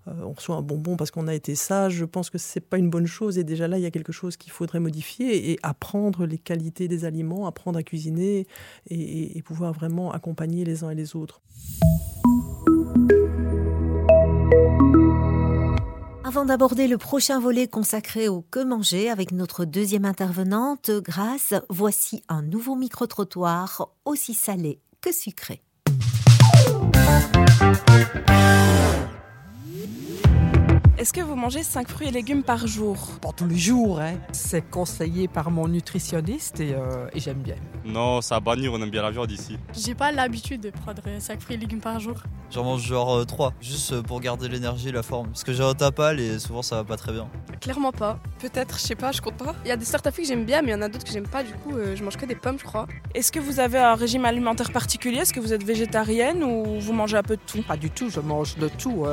euh, 0.07 0.11
on 0.23 0.33
reçoit 0.33 0.55
un 0.55 0.61
bonbon 0.61 0.95
parce 0.95 1.11
qu'on 1.11 1.27
a 1.27 1.33
été 1.33 1.55
sage. 1.55 1.93
Je 1.93 2.05
pense 2.05 2.29
que 2.29 2.37
c'est 2.37 2.59
pas 2.59 2.77
une 2.77 2.89
bonne 2.89 3.07
chose. 3.07 3.37
Et 3.37 3.43
déjà 3.43 3.67
là, 3.67 3.77
il 3.77 3.81
y 3.81 3.87
a 3.87 3.91
quelque 3.91 4.11
chose 4.11 4.37
qu'il 4.37 4.51
faudrait 4.51 4.79
modifier 4.79 5.51
et 5.51 5.59
apprendre 5.63 6.25
les 6.25 6.37
qualités 6.37 6.87
des 6.87 7.05
aliments, 7.05 7.47
apprendre 7.47 7.79
à 7.79 7.83
cuisiner 7.83 8.18
et, 8.19 9.37
et 9.37 9.41
pouvoir 9.41 9.73
vraiment 9.73 10.11
accompagner 10.11 10.65
les 10.65 10.83
uns 10.83 10.89
et 10.89 10.95
les 10.95 11.15
autres. 11.15 11.41
Avant 16.29 16.45
d'aborder 16.45 16.87
le 16.87 16.99
prochain 16.99 17.39
volet 17.39 17.67
consacré 17.67 18.29
au 18.29 18.41
que 18.41 18.63
manger 18.63 19.09
avec 19.09 19.31
notre 19.31 19.65
deuxième 19.65 20.05
intervenante, 20.05 20.91
Grâce, 20.91 21.55
voici 21.71 22.21
un 22.29 22.43
nouveau 22.43 22.75
micro-trottoir 22.75 23.89
aussi 24.05 24.35
salé 24.35 24.79
que 25.01 25.11
sucré. 25.11 25.63
Est-ce 30.99 31.13
que 31.13 31.21
vous 31.21 31.35
mangez 31.37 31.63
5 31.63 31.87
fruits 31.87 32.09
et 32.09 32.11
légumes 32.11 32.43
par 32.43 32.67
jour? 32.67 32.97
Pas 33.21 33.31
tous 33.31 33.47
les 33.47 33.57
jours, 33.57 34.01
hein. 34.01 34.15
C'est 34.33 34.69
conseillé 34.69 35.29
par 35.29 35.49
mon 35.49 35.69
nutritionniste 35.69 36.59
et, 36.59 36.73
euh, 36.73 37.07
j'aime 37.15 37.37
bien. 37.37 37.55
Non, 37.85 38.19
ça 38.19 38.35
à 38.35 38.39
bannir, 38.41 38.73
on 38.73 38.81
aime 38.81 38.89
bien 38.89 39.01
la 39.01 39.09
viande 39.09 39.31
ici. 39.31 39.57
J'ai 39.73 39.95
pas 39.95 40.11
l'habitude 40.11 40.59
de 40.59 40.71
prendre 40.71 41.01
5 41.17 41.39
fruits 41.39 41.55
et 41.55 41.57
légumes 41.57 41.79
par 41.79 42.01
jour. 42.01 42.15
J'en 42.51 42.65
mange 42.65 42.81
genre 42.81 43.25
3, 43.25 43.47
euh, 43.47 43.51
juste 43.61 43.93
euh, 43.93 44.01
pour 44.01 44.19
garder 44.19 44.49
l'énergie 44.49 44.89
et 44.89 44.91
la 44.91 45.01
forme. 45.01 45.27
Parce 45.27 45.45
que 45.45 45.53
j'ai 45.53 45.63
un 45.63 45.73
tapal 45.73 46.19
et 46.19 46.37
souvent 46.37 46.61
ça 46.61 46.75
va 46.75 46.83
pas 46.83 46.97
très 46.97 47.13
bien. 47.13 47.29
Clairement 47.61 47.93
pas. 47.93 48.19
Peut-être, 48.39 48.77
je 48.77 48.83
sais 48.83 48.95
pas, 48.95 49.13
je 49.13 49.21
compte 49.21 49.37
pas. 49.37 49.55
Il 49.63 49.69
y 49.69 49.71
a 49.71 49.77
des 49.77 49.85
sortes 49.85 50.03
de 50.03 50.11
fruits 50.11 50.25
que 50.25 50.27
j'aime 50.27 50.43
bien, 50.43 50.61
mais 50.61 50.71
il 50.71 50.71
y 50.71 50.75
en 50.75 50.81
a 50.81 50.89
d'autres 50.89 51.05
que 51.05 51.13
j'aime 51.13 51.27
pas, 51.29 51.43
du 51.43 51.53
coup 51.53 51.77
je 51.95 52.03
mange 52.03 52.17
que 52.17 52.25
des 52.25 52.35
pommes, 52.35 52.59
je 52.59 52.65
crois. 52.65 52.87
Est-ce 53.15 53.31
que 53.31 53.39
vous 53.39 53.61
avez 53.61 53.79
un 53.79 53.95
régime 53.95 54.25
alimentaire 54.25 54.73
particulier? 54.73 55.19
Est-ce 55.19 55.31
que 55.33 55.39
vous 55.39 55.53
êtes 55.53 55.63
végétarienne 55.63 56.43
ou 56.43 56.77
vous 56.77 56.91
mangez 56.91 57.15
un 57.15 57.23
peu 57.23 57.37
de 57.37 57.41
tout? 57.47 57.61
Pas 57.61 57.77
du 57.77 57.89
tout, 57.89 58.09
je 58.09 58.19
mange 58.19 58.57
de 58.57 58.67
tout. 58.67 59.05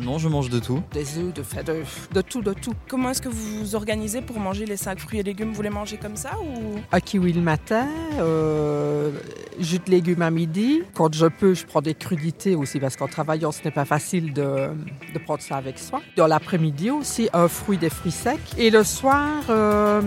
Non, 0.00 0.18
je 0.18 0.28
mange 0.28 0.50
de 0.50 0.58
tout. 0.58 0.82
Des 0.92 1.18
œufs, 1.18 1.32
de 1.32 1.42
fait, 1.42 1.62
de 1.64 1.82
de, 2.12 2.20
tout, 2.20 2.42
de 2.42 2.52
tout. 2.52 2.72
Comment 2.88 3.10
est-ce 3.10 3.22
que 3.22 3.28
vous 3.28 3.60
vous 3.60 3.74
organisez 3.74 4.20
pour 4.20 4.38
manger 4.38 4.66
les 4.66 4.76
5 4.76 4.98
fruits 4.98 5.20
et 5.20 5.22
légumes? 5.22 5.52
Vous 5.52 5.62
les 5.62 5.70
mangez 5.70 5.96
comme 5.96 6.16
ça 6.16 6.30
ou? 6.40 6.78
Un 6.92 7.00
kiwi 7.00 7.32
le 7.32 7.40
matin, 7.40 7.86
euh, 8.18 9.10
jus 9.58 9.78
de 9.78 9.90
légumes 9.90 10.22
à 10.22 10.30
midi. 10.30 10.82
Quand 10.94 11.14
je 11.14 11.26
peux, 11.26 11.54
je 11.54 11.66
prends 11.66 11.82
des 11.82 11.94
crudités 11.94 12.54
aussi 12.54 12.80
parce 12.80 12.96
qu'en 12.96 13.08
travaillant, 13.08 13.52
ce 13.52 13.62
n'est 13.64 13.70
pas 13.70 13.84
facile 13.84 14.32
de, 14.32 14.68
de, 15.14 15.18
prendre 15.18 15.42
ça 15.42 15.56
avec 15.56 15.78
soi. 15.78 16.00
Dans 16.16 16.26
l'après-midi 16.26 16.90
aussi, 16.90 17.28
un 17.32 17.48
fruit, 17.48 17.78
des 17.78 17.90
fruits 17.90 18.12
secs. 18.12 18.38
Et 18.58 18.70
le 18.70 18.84
soir, 18.84 19.28
euh, 19.50 20.00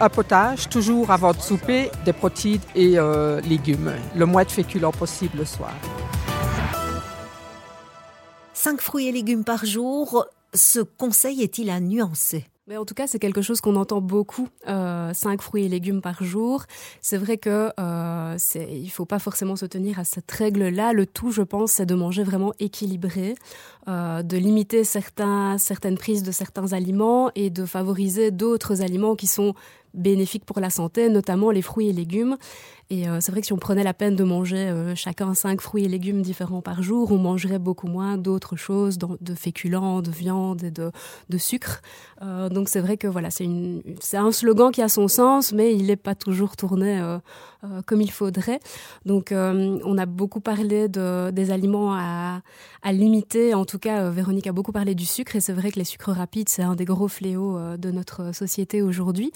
un 0.00 0.08
potage, 0.08 0.68
toujours 0.68 1.10
avant 1.10 1.32
de 1.32 1.40
souper, 1.40 1.90
des 2.04 2.12
protéines 2.12 2.60
et 2.74 2.98
euh, 2.98 3.40
légumes. 3.42 3.92
Le 4.16 4.26
moins 4.26 4.44
de 4.44 4.50
féculents 4.50 4.92
possible 4.92 5.38
le 5.38 5.44
soir. 5.44 5.72
5 8.58 8.80
fruits 8.80 9.06
et 9.06 9.12
légumes 9.12 9.44
par 9.44 9.64
jour, 9.64 10.26
ce 10.52 10.80
conseil 10.80 11.42
est-il 11.42 11.70
à 11.70 11.78
nuancer? 11.78 12.44
Mais 12.66 12.76
en 12.76 12.84
tout 12.84 12.92
cas, 12.92 13.06
c'est 13.06 13.20
quelque 13.20 13.40
chose 13.40 13.60
qu'on 13.60 13.76
entend 13.76 14.00
beaucoup. 14.00 14.48
Euh, 14.66 15.14
5 15.14 15.40
fruits 15.40 15.64
et 15.64 15.68
légumes 15.68 16.02
par 16.02 16.24
jour. 16.24 16.64
C'est 17.00 17.18
vrai 17.18 17.38
que 17.38 17.70
euh, 17.78 18.36
il 18.56 18.90
faut 18.90 19.04
pas 19.04 19.20
forcément 19.20 19.54
se 19.54 19.64
tenir 19.64 20.00
à 20.00 20.04
cette 20.04 20.30
règle-là. 20.30 20.92
Le 20.92 21.06
tout, 21.06 21.30
je 21.30 21.42
pense, 21.42 21.70
c'est 21.70 21.86
de 21.86 21.94
manger 21.94 22.24
vraiment 22.24 22.52
équilibré, 22.58 23.36
euh, 23.88 24.22
de 24.22 24.36
limiter 24.36 24.84
certaines 24.84 25.96
prises 25.98 26.22
de 26.22 26.32
certains 26.32 26.72
aliments 26.72 27.30
et 27.34 27.50
de 27.50 27.64
favoriser 27.64 28.30
d'autres 28.30 28.82
aliments 28.82 29.16
qui 29.16 29.26
sont 29.26 29.54
bénéfiques 29.94 30.44
pour 30.44 30.60
la 30.60 30.68
santé, 30.68 31.08
notamment 31.08 31.50
les 31.50 31.62
fruits 31.62 31.88
et 31.88 31.92
légumes. 31.94 32.36
Et 32.90 33.08
euh, 33.08 33.20
c'est 33.20 33.32
vrai 33.32 33.40
que 33.40 33.46
si 33.46 33.52
on 33.52 33.58
prenait 33.58 33.84
la 33.84 33.94
peine 33.94 34.16
de 34.16 34.24
manger 34.24 34.68
euh, 34.68 34.94
chacun 34.94 35.34
cinq 35.34 35.60
fruits 35.60 35.84
et 35.84 35.88
légumes 35.88 36.22
différents 36.22 36.62
par 36.62 36.82
jour, 36.82 37.10
on 37.10 37.18
mangerait 37.18 37.58
beaucoup 37.58 37.86
moins 37.86 38.16
d'autres 38.16 38.56
choses, 38.56 38.98
de 38.98 39.34
féculents, 39.34 40.00
de 40.02 40.10
viande 40.10 40.64
et 40.64 40.70
de, 40.70 40.90
de 41.28 41.38
sucre. 41.38 41.80
Donc 42.50 42.68
c'est 42.68 42.80
vrai 42.80 42.96
que 42.96 43.06
voilà, 43.06 43.30
c'est 43.30 44.16
un 44.16 44.32
slogan 44.32 44.72
qui 44.72 44.82
a 44.82 44.88
son 44.88 45.08
sens, 45.08 45.52
mais 45.52 45.74
il 45.74 45.86
n'est 45.86 45.96
pas 45.96 46.14
toujours 46.14 46.56
tourné 46.56 47.00
comme 47.86 48.00
il 48.00 48.10
faudrait. 48.10 48.60
Donc 49.04 49.32
on 49.32 49.98
a 49.98 50.06
beaucoup 50.06 50.40
parlé 50.40 50.88
de, 50.88 51.30
des 51.30 51.50
aliments 51.50 51.94
à, 51.94 52.40
à 52.82 52.92
limiter. 52.92 53.54
En 53.54 53.64
tout 53.64 53.77
cas, 53.78 54.10
Véronique 54.10 54.46
a 54.46 54.52
beaucoup 54.52 54.72
parlé 54.72 54.94
du 54.94 55.06
sucre, 55.06 55.36
et 55.36 55.40
c'est 55.40 55.52
vrai 55.52 55.70
que 55.70 55.78
les 55.78 55.84
sucres 55.84 56.10
rapides, 56.10 56.48
c'est 56.48 56.62
un 56.62 56.74
des 56.74 56.84
gros 56.84 57.08
fléaux 57.08 57.58
de 57.76 57.90
notre 57.90 58.34
société 58.34 58.82
aujourd'hui. 58.82 59.32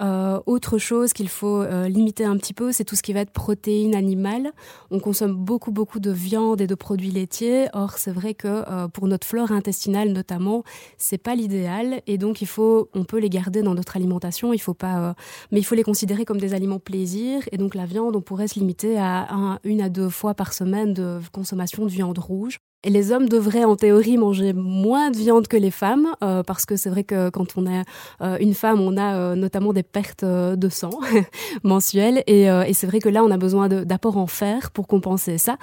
autre 0.00 0.78
chose 0.78 1.12
qu'il 1.12 1.28
faut 1.28 1.64
limiter 1.86 2.24
un 2.24 2.36
petit 2.36 2.54
peu, 2.54 2.72
c'est 2.72 2.84
tout 2.84 2.96
ce 2.96 3.02
qui 3.02 3.12
va 3.12 3.20
être 3.20 3.30
protéines 3.30 3.94
animales. 3.94 4.52
On 4.90 5.00
consomme 5.00 5.34
beaucoup, 5.34 5.72
beaucoup 5.72 6.00
de 6.00 6.10
viande 6.10 6.60
et 6.60 6.66
de 6.66 6.74
produits 6.74 7.10
laitiers. 7.10 7.68
Or, 7.72 7.98
c'est 7.98 8.10
vrai 8.10 8.34
que 8.34 8.48
euh, 8.48 8.88
pour 8.88 9.06
notre 9.06 9.26
flore 9.26 9.52
intestinale 9.52 10.12
notamment, 10.12 10.64
c'est 10.98 11.18
pas 11.18 11.34
l'idéal. 11.34 12.02
Et 12.06 12.18
donc, 12.18 12.42
il 12.42 12.46
faut, 12.46 12.88
on 12.94 13.04
peut 13.04 13.18
les 13.18 13.30
garder 13.30 13.62
dans 13.62 13.74
notre 13.74 13.96
alimentation. 13.96 14.52
Il 14.52 14.60
faut 14.60 14.74
pas, 14.74 14.98
euh, 14.98 15.14
mais 15.50 15.60
il 15.60 15.64
faut 15.64 15.74
les 15.74 15.82
considérer 15.82 16.24
comme 16.24 16.40
des 16.40 16.54
aliments 16.54 16.78
plaisir. 16.78 17.42
Et 17.52 17.58
donc, 17.58 17.74
la 17.74 17.86
viande, 17.86 18.16
on 18.16 18.20
pourrait 18.20 18.48
se 18.48 18.58
limiter 18.58 18.98
à 18.98 19.58
une 19.64 19.80
à 19.80 19.88
deux 19.88 20.08
fois 20.08 20.34
par 20.34 20.52
semaine 20.52 20.94
de 20.94 21.20
consommation 21.32 21.84
de 21.84 21.90
viande 21.90 22.18
rouge. 22.18 22.58
Et 22.84 22.90
les 22.90 23.12
hommes 23.12 23.28
devraient 23.30 23.64
en 23.64 23.76
théorie 23.76 24.18
manger 24.18 24.52
moins 24.52 25.10
de 25.10 25.16
viande 25.16 25.48
que 25.48 25.56
les 25.56 25.70
femmes, 25.70 26.08
euh, 26.22 26.42
parce 26.42 26.66
que 26.66 26.76
c'est 26.76 26.90
vrai 26.90 27.02
que 27.02 27.30
quand 27.30 27.56
on 27.56 27.66
est 27.66 27.82
euh, 28.20 28.36
une 28.40 28.52
femme, 28.52 28.80
on 28.80 28.98
a 28.98 29.16
euh, 29.16 29.34
notamment 29.34 29.72
des 29.72 29.82
pertes 29.82 30.24
de 30.24 30.68
sang 30.68 30.90
mensuelles, 31.64 32.22
et, 32.26 32.42
et 32.44 32.72
c'est 32.74 32.86
vrai 32.86 33.00
que 33.00 33.08
là, 33.08 33.24
on 33.24 33.30
a 33.30 33.38
besoin 33.38 33.68
d'apports 33.68 34.18
en 34.18 34.26
fer 34.26 34.70
pour 34.70 34.86
compenser 34.86 35.38
ça 35.38 35.56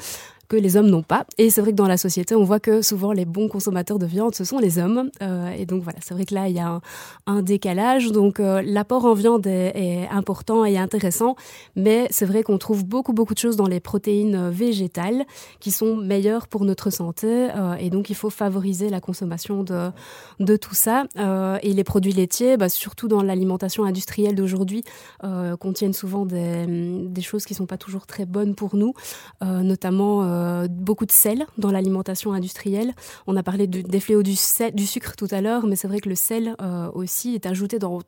que 0.52 0.58
les 0.58 0.76
hommes 0.76 0.90
n'ont 0.90 1.02
pas. 1.02 1.26
Et 1.38 1.50
c'est 1.50 1.62
vrai 1.62 1.72
que 1.72 1.78
dans 1.78 1.88
la 1.88 1.96
société, 1.96 2.36
on 2.36 2.44
voit 2.44 2.60
que 2.60 2.82
souvent 2.82 3.14
les 3.14 3.24
bons 3.24 3.48
consommateurs 3.48 4.00
de 4.00 4.06
viande, 4.06 4.36
ce 4.36 4.44
sont 4.44 4.60
les 4.60 4.80
hommes. 4.80 5.10
Euh, 5.22 5.50
et 5.52 5.66
donc 5.66 5.82
voilà, 5.82 6.00
c'est 6.02 6.14
vrai 6.14 6.26
que 6.26 6.36
là, 6.36 6.50
il 6.50 6.56
y 6.56 6.60
a 6.60 6.82
un, 7.26 7.42
décalage. 7.42 8.12
Donc 8.12 8.42
euh, 8.42 8.62
l'apport 8.62 9.06
en 9.06 9.14
viande 9.14 9.48
est, 9.48 10.10
important 10.12 10.66
et 10.66 10.78
intéressant, 10.78 11.38
mais 11.78 12.08
c'est 12.10 12.26
vrai 12.26 12.44
qu'on 12.44 12.58
trouve 12.58 12.86
beaucoup, 12.86 13.14
beaucoup 13.14 13.34
de 13.34 13.40
choses 13.40 13.56
dans 13.56 13.68
les 13.68 13.80
protéines 13.80 14.50
végétales 14.50 15.24
qui 15.62 15.72
sont 15.72 15.96
meilleures 15.96 16.50
pour 16.50 16.66
notre 16.66 16.90
santé. 16.90 17.48
Euh, 17.56 17.76
et 17.76 17.90
donc 17.90 18.10
il 18.10 18.16
faut 18.16 18.30
favoriser 18.30 18.90
la 18.90 19.00
consommation 19.00 19.64
de, 19.64 19.90
de 20.42 20.58
tout 20.58 20.76
ça. 20.76 21.06
et 21.64 21.74
les 21.74 21.84
produits 21.86 22.12
laitiers, 22.12 22.58
bah, 22.58 22.68
surtout 22.68 23.08
dans 23.08 23.24
l'alimentation 23.24 23.86
industrielle 23.86 24.36
d'aujourd'hui, 24.36 24.84
contiennent 25.62 25.94
souvent 25.94 26.26
des, 26.26 26.66
des 26.68 27.22
choses 27.22 27.46
qui 27.46 27.54
sont 27.54 27.66
pas 27.66 27.78
toujours 27.78 28.06
très 28.06 28.26
bonnes 28.26 28.54
pour 28.54 28.76
nous, 28.76 28.94
notamment 29.42 30.41
euh, 30.42 30.68
beaucoup 30.68 31.06
de 31.06 31.12
sel 31.12 31.46
dans 31.58 31.72
l'alimentation 31.72 32.34
industrielle. 32.34 32.94
On 33.28 33.36
a 33.36 33.44
parlé 33.44 33.68
des 33.68 34.00
fléaux 34.00 34.24
du, 34.24 34.36
sucre 34.36 35.16
tout 35.16 35.28
à 35.32 35.42
l'heure, 35.42 35.66
mais 35.66 35.76
c'est 35.76 35.88
vrai 35.88 36.00
que 36.00 36.10
le 36.10 36.16
sel 36.16 36.56
euh, 36.62 36.90
aussi 36.94 37.36
est 37.36 37.46
ajouté 37.46 37.80
dans 37.80 38.02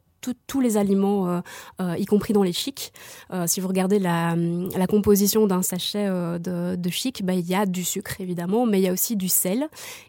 tous 0.48 0.62
les 0.62 0.78
aliments, 0.78 1.42
euh, 1.82 1.96
y 1.98 2.06
compris 2.06 2.32
dans 2.32 2.44
les 2.44 2.54
chics. 2.54 2.94
si 3.46 3.60
vous 3.60 3.68
regardez 3.68 4.00
la, 4.00 4.38
composition 4.88 5.48
d'un 5.48 5.62
sachet 5.62 6.08
de, 6.08 6.78
de 6.78 6.90
chic, 6.90 7.25
bah, 7.25 7.34
il 7.34 7.46
y 7.46 7.54
a 7.54 7.66
du 7.66 7.84
sucre 7.84 8.22
évidemment, 8.22 8.66
mais 8.66 8.80
il 8.80 8.84
y 8.84 8.88
a 8.88 8.94
aussi 8.94 9.18
du 9.18 9.28
sel. 9.28 9.68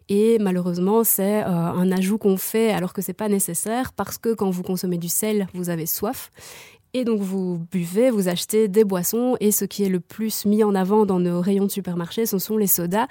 Et 0.09 0.38
malheureusement, 0.38 1.02
c'est 1.02 1.43
un 1.43 1.90
ajout 1.90 2.19
qu'on 2.19 2.37
fait 2.37 2.71
alors 2.71 2.93
que 2.93 3.02
c'est 3.02 3.12
pas 3.12 3.28
nécessaire 3.28 3.93
parce 3.93 4.16
que 4.16 4.35
quand 4.35 4.50
vous 4.50 4.62
consommez 4.62 4.99
du 4.99 5.09
sel, 5.09 5.49
vous 5.52 5.69
avez 5.69 5.87
soif 5.87 6.31
Et 6.96 7.04
donc 7.04 7.20
vous 7.20 7.58
buvez, 7.72 8.10
vous 8.10 8.28
achetez 8.28 8.68
des 8.68 8.84
boissons 8.84 9.36
et 9.40 9.50
ce 9.50 9.64
qui 9.64 9.82
est 9.82 9.88
le 9.88 9.98
plus 9.98 10.46
mis 10.46 10.62
en 10.62 10.76
avant 10.76 11.06
dans 11.06 11.18
nos 11.18 11.40
rayons 11.40 11.64
de 11.64 11.70
supermarché, 11.70 12.24
ce 12.24 12.38
sont 12.38 12.56
les 12.56 12.68
sodas 12.68 13.08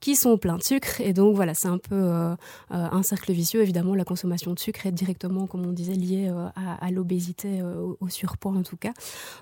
qui 0.00 0.16
sont 0.16 0.38
pleins 0.38 0.56
de 0.56 0.62
sucre. 0.62 1.00
Et 1.00 1.12
donc 1.12 1.34
voilà, 1.34 1.54
c'est 1.54 1.68
un 1.68 1.78
peu 1.78 1.94
euh, 1.94 2.32
euh, 2.32 2.34
un 2.70 3.02
cercle 3.02 3.32
vicieux. 3.32 3.62
Évidemment, 3.62 3.94
la 3.94 4.04
consommation 4.04 4.52
de 4.52 4.58
sucre 4.58 4.86
est 4.86 4.92
directement, 4.92 5.46
comme 5.46 5.66
on 5.66 5.72
disait, 5.72 5.94
liée 5.94 6.28
euh, 6.30 6.48
à, 6.54 6.90
l'obésité, 6.90 7.62
au, 7.62 8.08
surpoids 8.08 8.52
en 8.52 8.62
tout 8.62 8.76
cas. 8.76 8.92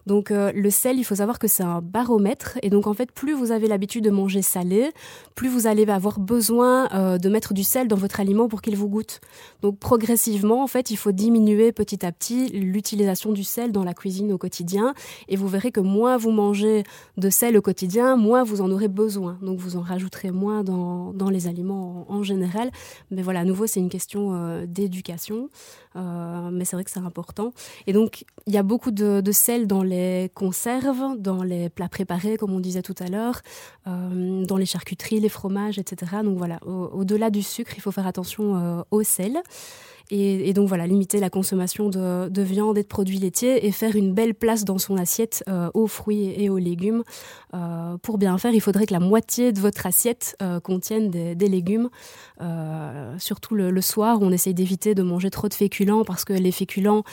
Donc 0.07 0.31
le 0.31 0.71
sel, 0.71 0.99
il 0.99 1.05
faut 1.05 1.17
savoir 1.17 1.39
que 1.39 1.49
c'est 1.49 1.63
un 1.63 1.81
baromètre. 1.81 2.59
Et 2.63 2.71
donc 2.71 2.87
en 2.87 2.95
fait, 2.95 3.13
plus 3.13 3.35
vous 3.35 3.53
avez 3.53 3.69
l'habitude 3.69 4.05
de 4.05 4.11
manger 4.11 4.43
salé, 4.43 4.91
plus 5.35 5.49
vous 5.49 5.67
allez 5.67 5.89
avoir 5.89 6.19
besoin 6.19 6.89
de 7.19 7.29
mettre 7.29 7.55
du 7.55 7.63
sel 7.63 7.89
dans 7.89 7.97
votre 7.97 8.21
aliment 8.21 8.49
pour 8.49 8.63
qu'il 8.63 8.77
vous 8.77 8.89
goûte. 8.89 9.21
Donc 9.63 9.79
progressivement, 9.79 10.63
en 10.63 10.67
fait, 10.67 10.91
il 10.91 10.97
faut 10.97 11.13
diminuer 11.13 11.73
petit 11.73 12.05
à 12.05 12.13
petit 12.13 12.49
l'utilisation 12.49 13.33
du 13.33 13.45
sel 13.45 13.73
dans 13.73 13.85
la 13.85 13.95
cuisine 13.95 14.33
au 14.33 14.39
quotidien. 14.39 14.95
Et 15.29 15.37
vous 15.37 15.49
verrez 15.49 15.71
que 15.71 15.81
moins 15.81 16.17
vous 16.17 16.31
mangez 16.31 16.85
de 17.17 17.31
sel 17.31 17.57
au 17.57 17.63
quotidien, 17.63 18.17
moins 18.17 18.45
vous 18.45 18.61
en 18.61 18.71
aurez 18.71 18.89
besoin. 18.89 19.39
Donc 19.43 19.59
vous 19.59 19.77
en 19.77 19.81
rajouterez 19.81 20.31
moins 20.31 20.44
dans, 20.63 21.31
les 21.31 21.47
aliments 21.47 22.07
en, 22.09 22.23
général. 22.23 22.71
Mais 23.11 23.23
voilà, 23.23 23.41
à 23.41 23.45
nouveau, 23.45 23.67
c'est 23.67 23.81
une 23.81 23.89
question 23.89 24.35
euh, 24.35 24.67
d'éducation. 24.67 25.49
Euh, 25.97 26.51
mais 26.53 26.65
c'est 26.65 26.77
vrai 26.77 26.85
que 26.85 26.91
c'est 26.91 27.01
important. 27.01 27.53
Et 27.87 27.93
donc, 27.93 28.25
il 28.47 28.55
y 28.55 28.59
a 28.59 28.63
beaucoup 28.63 28.91
de, 28.91 29.23
sel 29.33 29.67
dans 29.67 29.83
les 29.83 30.31
conserves, 30.35 31.19
dans 31.19 31.43
les 31.43 31.69
plats 31.69 31.89
préparés, 31.89 32.37
comme 32.37 32.53
on 32.53 32.61
disait 32.61 32.83
tout 32.83 32.95
à 32.99 33.09
l'heure, 33.09 33.41
euh, 33.87 34.45
dans 34.45 34.57
les 34.57 34.67
charcuteries, 34.67 35.21
les 35.21 35.29
fromages, 35.29 35.79
etc. 35.79 36.13
Donc 36.23 36.37
voilà, 36.39 36.59
au-delà 36.67 37.31
du 37.31 37.43
sucre, 37.43 37.73
il 37.77 37.81
faut 37.81 37.93
faire 37.93 38.07
attention 38.07 38.85
au 38.91 39.03
sel. 39.03 39.43
Et, 40.11 40.53
donc 40.53 40.69
voilà, 40.69 40.87
limiter 40.87 41.19
la 41.19 41.31
consommation 41.31 41.89
de, 41.89 42.43
viande 42.43 42.77
et 42.77 42.83
de 42.83 42.89
produits 42.89 43.19
laitiers 43.19 43.67
et 43.67 43.73
faire 43.73 43.97
une 43.97 44.13
belle 44.13 44.35
place 44.35 44.65
dans 44.65 44.79
son 44.79 44.97
assiette 44.97 45.43
euh, 45.49 45.71
aux 45.73 45.87
fruits 45.87 46.35
et 46.37 46.51
aux 46.51 46.59
légumes. 46.59 47.05
Euh, 47.55 47.97
pour 47.99 48.19
bien 48.19 48.37
faire, 48.37 48.53
il 48.53 48.61
faudrait 48.61 48.87
que 48.87 48.93
la 48.93 49.01
moitié 49.01 49.53
de 49.53 49.61
votre 49.61 49.87
assiette 49.87 50.37
euh, 50.43 50.61
contienne 50.61 51.11
des, 51.11 51.49
légumes. 51.49 51.89
surtout 53.19 53.55
le, 53.55 53.71
le 53.71 53.81
soir, 53.81 54.19
on 54.21 54.31
essaye 54.31 54.55
d'éviter 54.55 54.95
de 54.95 55.03
manger 55.03 55.31
trop 55.31 55.49
de 55.49 55.55
féculents 55.55 56.05
parce 56.05 56.25
que 56.25 56.33
les 56.33 56.53
féculents 56.53 57.05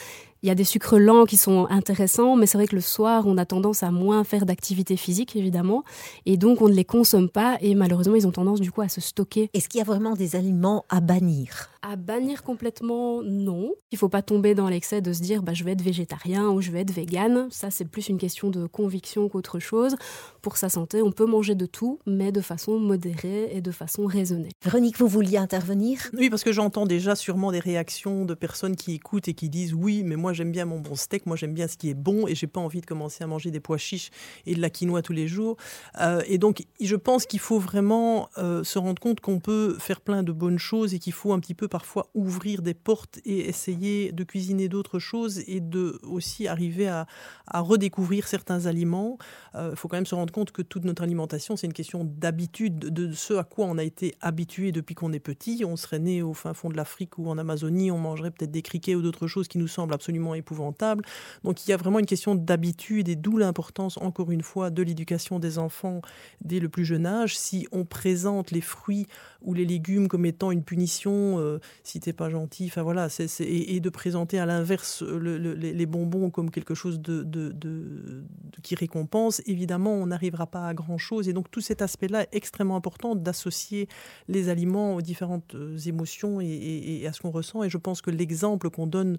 il 0.44 0.48
y 0.48 0.50
a 0.50 0.56
des 0.56 0.64
sucres 0.64 0.98
lents 0.98 1.26
qui 1.26 1.38
sont 1.38 1.68
intéressants, 1.70 2.36
mais 2.36 2.46
c'est 2.46 2.58
vrai 2.58 2.68
que 2.68 2.76
le 2.76 2.82
soir, 2.82 3.26
on 3.28 3.38
a 3.38 3.46
tendance 3.46 3.84
à 3.84 3.92
moins 3.92 4.24
faire 4.24 4.46
d'activité 4.46 4.98
physique, 4.98 5.36
évidemment, 5.36 5.84
et 6.26 6.38
donc 6.38 6.62
on 6.62 6.70
ne 6.70 6.74
les 6.74 6.86
consomme 6.86 7.30
pas, 7.30 7.58
et 7.62 7.76
malheureusement, 7.76 8.16
ils 8.16 8.28
ont 8.28 8.32
tendance 8.32 8.60
du 8.60 8.72
coup 8.72 8.82
à 8.82 8.90
se 8.90 9.02
stocker. 9.02 9.50
Est-ce 9.54 9.70
qu'il 9.70 9.80
y 9.80 9.82
a 9.82 9.86
vraiment 9.86 10.16
des 10.16 10.36
aliments 10.36 10.86
à 10.90 11.00
bannir? 11.00 11.70
À 11.84 11.96
bannir 11.96 12.44
complètement, 12.44 13.24
non. 13.24 13.72
Il 13.92 13.96
ne 13.96 13.98
faut 13.98 14.10
pas 14.10 14.22
tomber 14.22 14.54
dans 14.54 14.70
l'excès 14.70 15.02
de 15.02 15.14
se 15.14 15.22
dire, 15.22 15.42
bah, 15.42 15.54
je 15.54 15.64
vais 15.64 15.72
être 15.72 15.82
végétarien 15.82 16.50
ou 16.50 16.62
je 16.62 16.70
vais 16.70 16.82
être 16.82 16.92
vegan. 16.92 17.48
Ça, 17.50 17.72
c'est 17.72 17.86
plus 17.86 18.08
une 18.08 18.20
question 18.20 18.52
de 18.52 18.68
conviction 18.68 19.28
qu'autre 19.30 19.58
chose. 19.58 19.96
Pour 20.44 20.58
sa 20.58 20.70
santé, 20.70 21.02
on 21.02 21.12
peut 21.12 21.26
manger 21.26 21.56
de 21.56 21.66
tout, 21.66 22.00
mais 22.06 22.32
de 22.32 22.42
façon 22.42 22.80
modérée 22.80 23.50
et 23.52 23.62
de 23.62 23.72
façon 23.72 24.06
raisonnée. 24.06 24.50
Véronique, 24.64 25.00
vous 25.00 25.08
vouliez 25.08 25.38
intervenir? 25.38 26.00
Oui, 26.14 26.30
parce 26.30 26.44
que 26.44 26.52
j'entends 26.52 26.86
déjà 26.86 27.16
sûrement 27.16 27.52
des 27.52 27.60
réactions 27.60 28.26
de 28.26 28.34
personnes 28.36 28.76
qui 28.76 28.94
écoutent 28.94 29.28
et 29.28 29.34
qui 29.34 29.50
disent, 29.50 29.74
oui, 29.74 30.04
mais 30.04 30.16
moi, 30.16 30.31
j'aime 30.34 30.52
bien 30.52 30.66
mon 30.66 30.80
bon 30.80 30.96
steak, 30.96 31.26
moi 31.26 31.36
j'aime 31.36 31.54
bien 31.54 31.68
ce 31.68 31.78
qui 31.78 31.90
est 31.90 31.94
bon 31.94 32.28
et 32.28 32.36
j'ai 32.36 32.48
pas 32.48 32.62
envie 32.62 32.82
de 32.82 32.86
commencer 32.86 33.24
à 33.24 33.28
manger 33.28 33.52
des 33.52 33.60
pois 33.60 33.78
chiches 33.78 34.10
et 34.46 34.56
de 34.56 34.62
la 34.62 34.70
quinoa 34.70 35.02
tous 35.02 35.14
les 35.14 35.28
jours. 35.28 35.58
Euh, 36.00 36.22
et 36.28 36.38
donc 36.38 36.66
je 36.80 36.96
pense 36.96 37.26
qu'il 37.26 37.40
faut 37.40 37.60
vraiment 37.60 38.30
euh, 38.38 38.64
se 38.64 38.80
rendre 38.80 39.02
compte 39.02 39.20
qu'on 39.20 39.40
peut 39.40 39.78
faire 39.80 40.02
plein 40.02 40.24
de 40.24 40.32
bonnes 40.32 40.60
choses 40.60 40.94
et 40.94 41.00
qu'il 41.00 41.14
faut 41.14 41.34
un 41.34 41.40
petit 41.40 41.54
peu 41.54 41.68
parfois 41.68 42.10
ouvrir 42.14 42.62
des 42.62 42.74
portes 42.74 43.20
et 43.26 43.48
essayer 43.48 44.12
de 44.12 44.24
cuisiner 44.24 44.70
d'autres 44.70 45.00
choses 45.00 45.44
et 45.48 45.60
de 45.60 46.00
aussi 46.04 46.48
arriver 46.48 46.88
à, 46.88 47.08
redécouvrir 47.54 48.28
certains 48.28 48.66
aliments. 48.66 49.18
Il 49.54 49.58
euh, 49.58 49.76
faut 49.76 49.88
quand 49.88 49.98
même 49.98 50.06
se 50.06 50.16
rendre 50.16 50.32
compte 50.32 50.52
que 50.52 50.62
toute 50.62 50.86
notre 50.86 51.04
alimentation 51.04 51.58
c'est 51.58 51.68
une 51.68 51.74
question 51.74 52.06
d'habitude, 52.06 52.80
de 52.80 53.12
ce 53.14 53.34
à 53.34 53.44
quoi 53.44 53.66
on 53.66 53.78
a 53.78 53.84
été 53.84 54.16
habitué 54.22 54.72
depuis 54.72 54.96
qu'on 54.96 55.12
est 55.12 55.20
petit. 55.20 55.64
On 55.66 55.76
serait 55.76 56.00
né 56.00 56.22
au 56.22 56.34
fin 56.34 56.54
fond 56.54 56.70
de 56.70 56.78
l'Afrique 56.78 57.18
ou 57.18 57.30
en 57.30 57.38
Amazonie, 57.38 57.92
on 57.92 57.98
mangerait 57.98 58.32
peut-être 58.32 58.52
des 58.52 58.62
criquets 58.62 58.96
ou 58.96 59.02
d'autres 59.02 59.28
choses 59.28 59.48
qui 59.48 59.58
nous 59.58 59.68
semblent 59.68 59.94
absolument 59.94 60.21
épouvantable. 60.34 61.04
Donc 61.44 61.66
il 61.66 61.72
y 61.72 61.74
a 61.74 61.78
vraiment 61.78 62.00
une 62.00 62.06
question 62.06 62.36
d'habitude 62.36 63.10
et 63.10 63.16
d'où 63.16 63.38
l'importance, 63.38 63.98
encore 63.98 64.32
une 64.32 64.44
fois, 64.44 64.70
de 64.70 64.84
l'éducation 64.84 65.40
des 65.40 65.58
enfants 65.58 66.02
dès 66.42 66.60
le 66.60 66.70
plus 66.70 66.86
jeune 66.86 67.06
âge. 67.06 67.38
Si 67.38 67.68
on 67.72 67.86
présente 67.86 68.52
les 68.52 68.62
fruits 68.62 69.08
ou 69.42 69.54
les 69.54 69.66
légumes 69.66 70.08
comme 70.08 70.26
étant 70.26 70.52
une 70.52 70.64
punition, 70.64 71.40
euh, 71.40 71.60
si 71.84 72.00
t'es 72.00 72.14
pas 72.14 72.30
gentil, 72.30 72.68
enfin 72.68 72.84
voilà, 72.84 73.10
c'est, 73.10 73.28
et, 73.42 73.80
de 73.80 73.90
présenter 73.90 74.38
à 74.38 74.46
l'inverse 74.46 75.02
les 75.02 75.86
bonbons 75.86 76.30
comme 76.30 76.52
quelque 76.52 76.76
chose 76.76 77.02
de, 77.02 78.24
qui 78.62 78.76
récompense, 78.76 79.42
évidemment, 79.48 79.94
on 79.94 80.08
n'arrivera 80.08 80.46
pas 80.46 80.68
à 80.68 80.74
grand 80.74 80.98
chose. 80.98 81.28
Et 81.28 81.34
donc 81.34 81.50
tout 81.50 81.62
cet 81.62 81.82
aspect-là 81.82 82.24
est 82.24 82.30
extrêmement 82.34 82.76
important 82.76 83.16
d'associer 83.16 83.88
les 84.28 84.50
aliments 84.50 84.96
aux 84.96 85.02
différentes 85.02 85.56
euh, 85.56 85.78
émotions 85.86 86.40
et 86.42 87.06
à 87.08 87.14
ce 87.14 87.22
qu'on 87.22 87.32
ressent. 87.32 87.64
Et 87.64 87.70
je 87.70 87.78
pense 87.78 88.02
que 88.02 88.12
l'exemple 88.12 88.70
qu'on 88.70 88.88
donne 88.88 89.18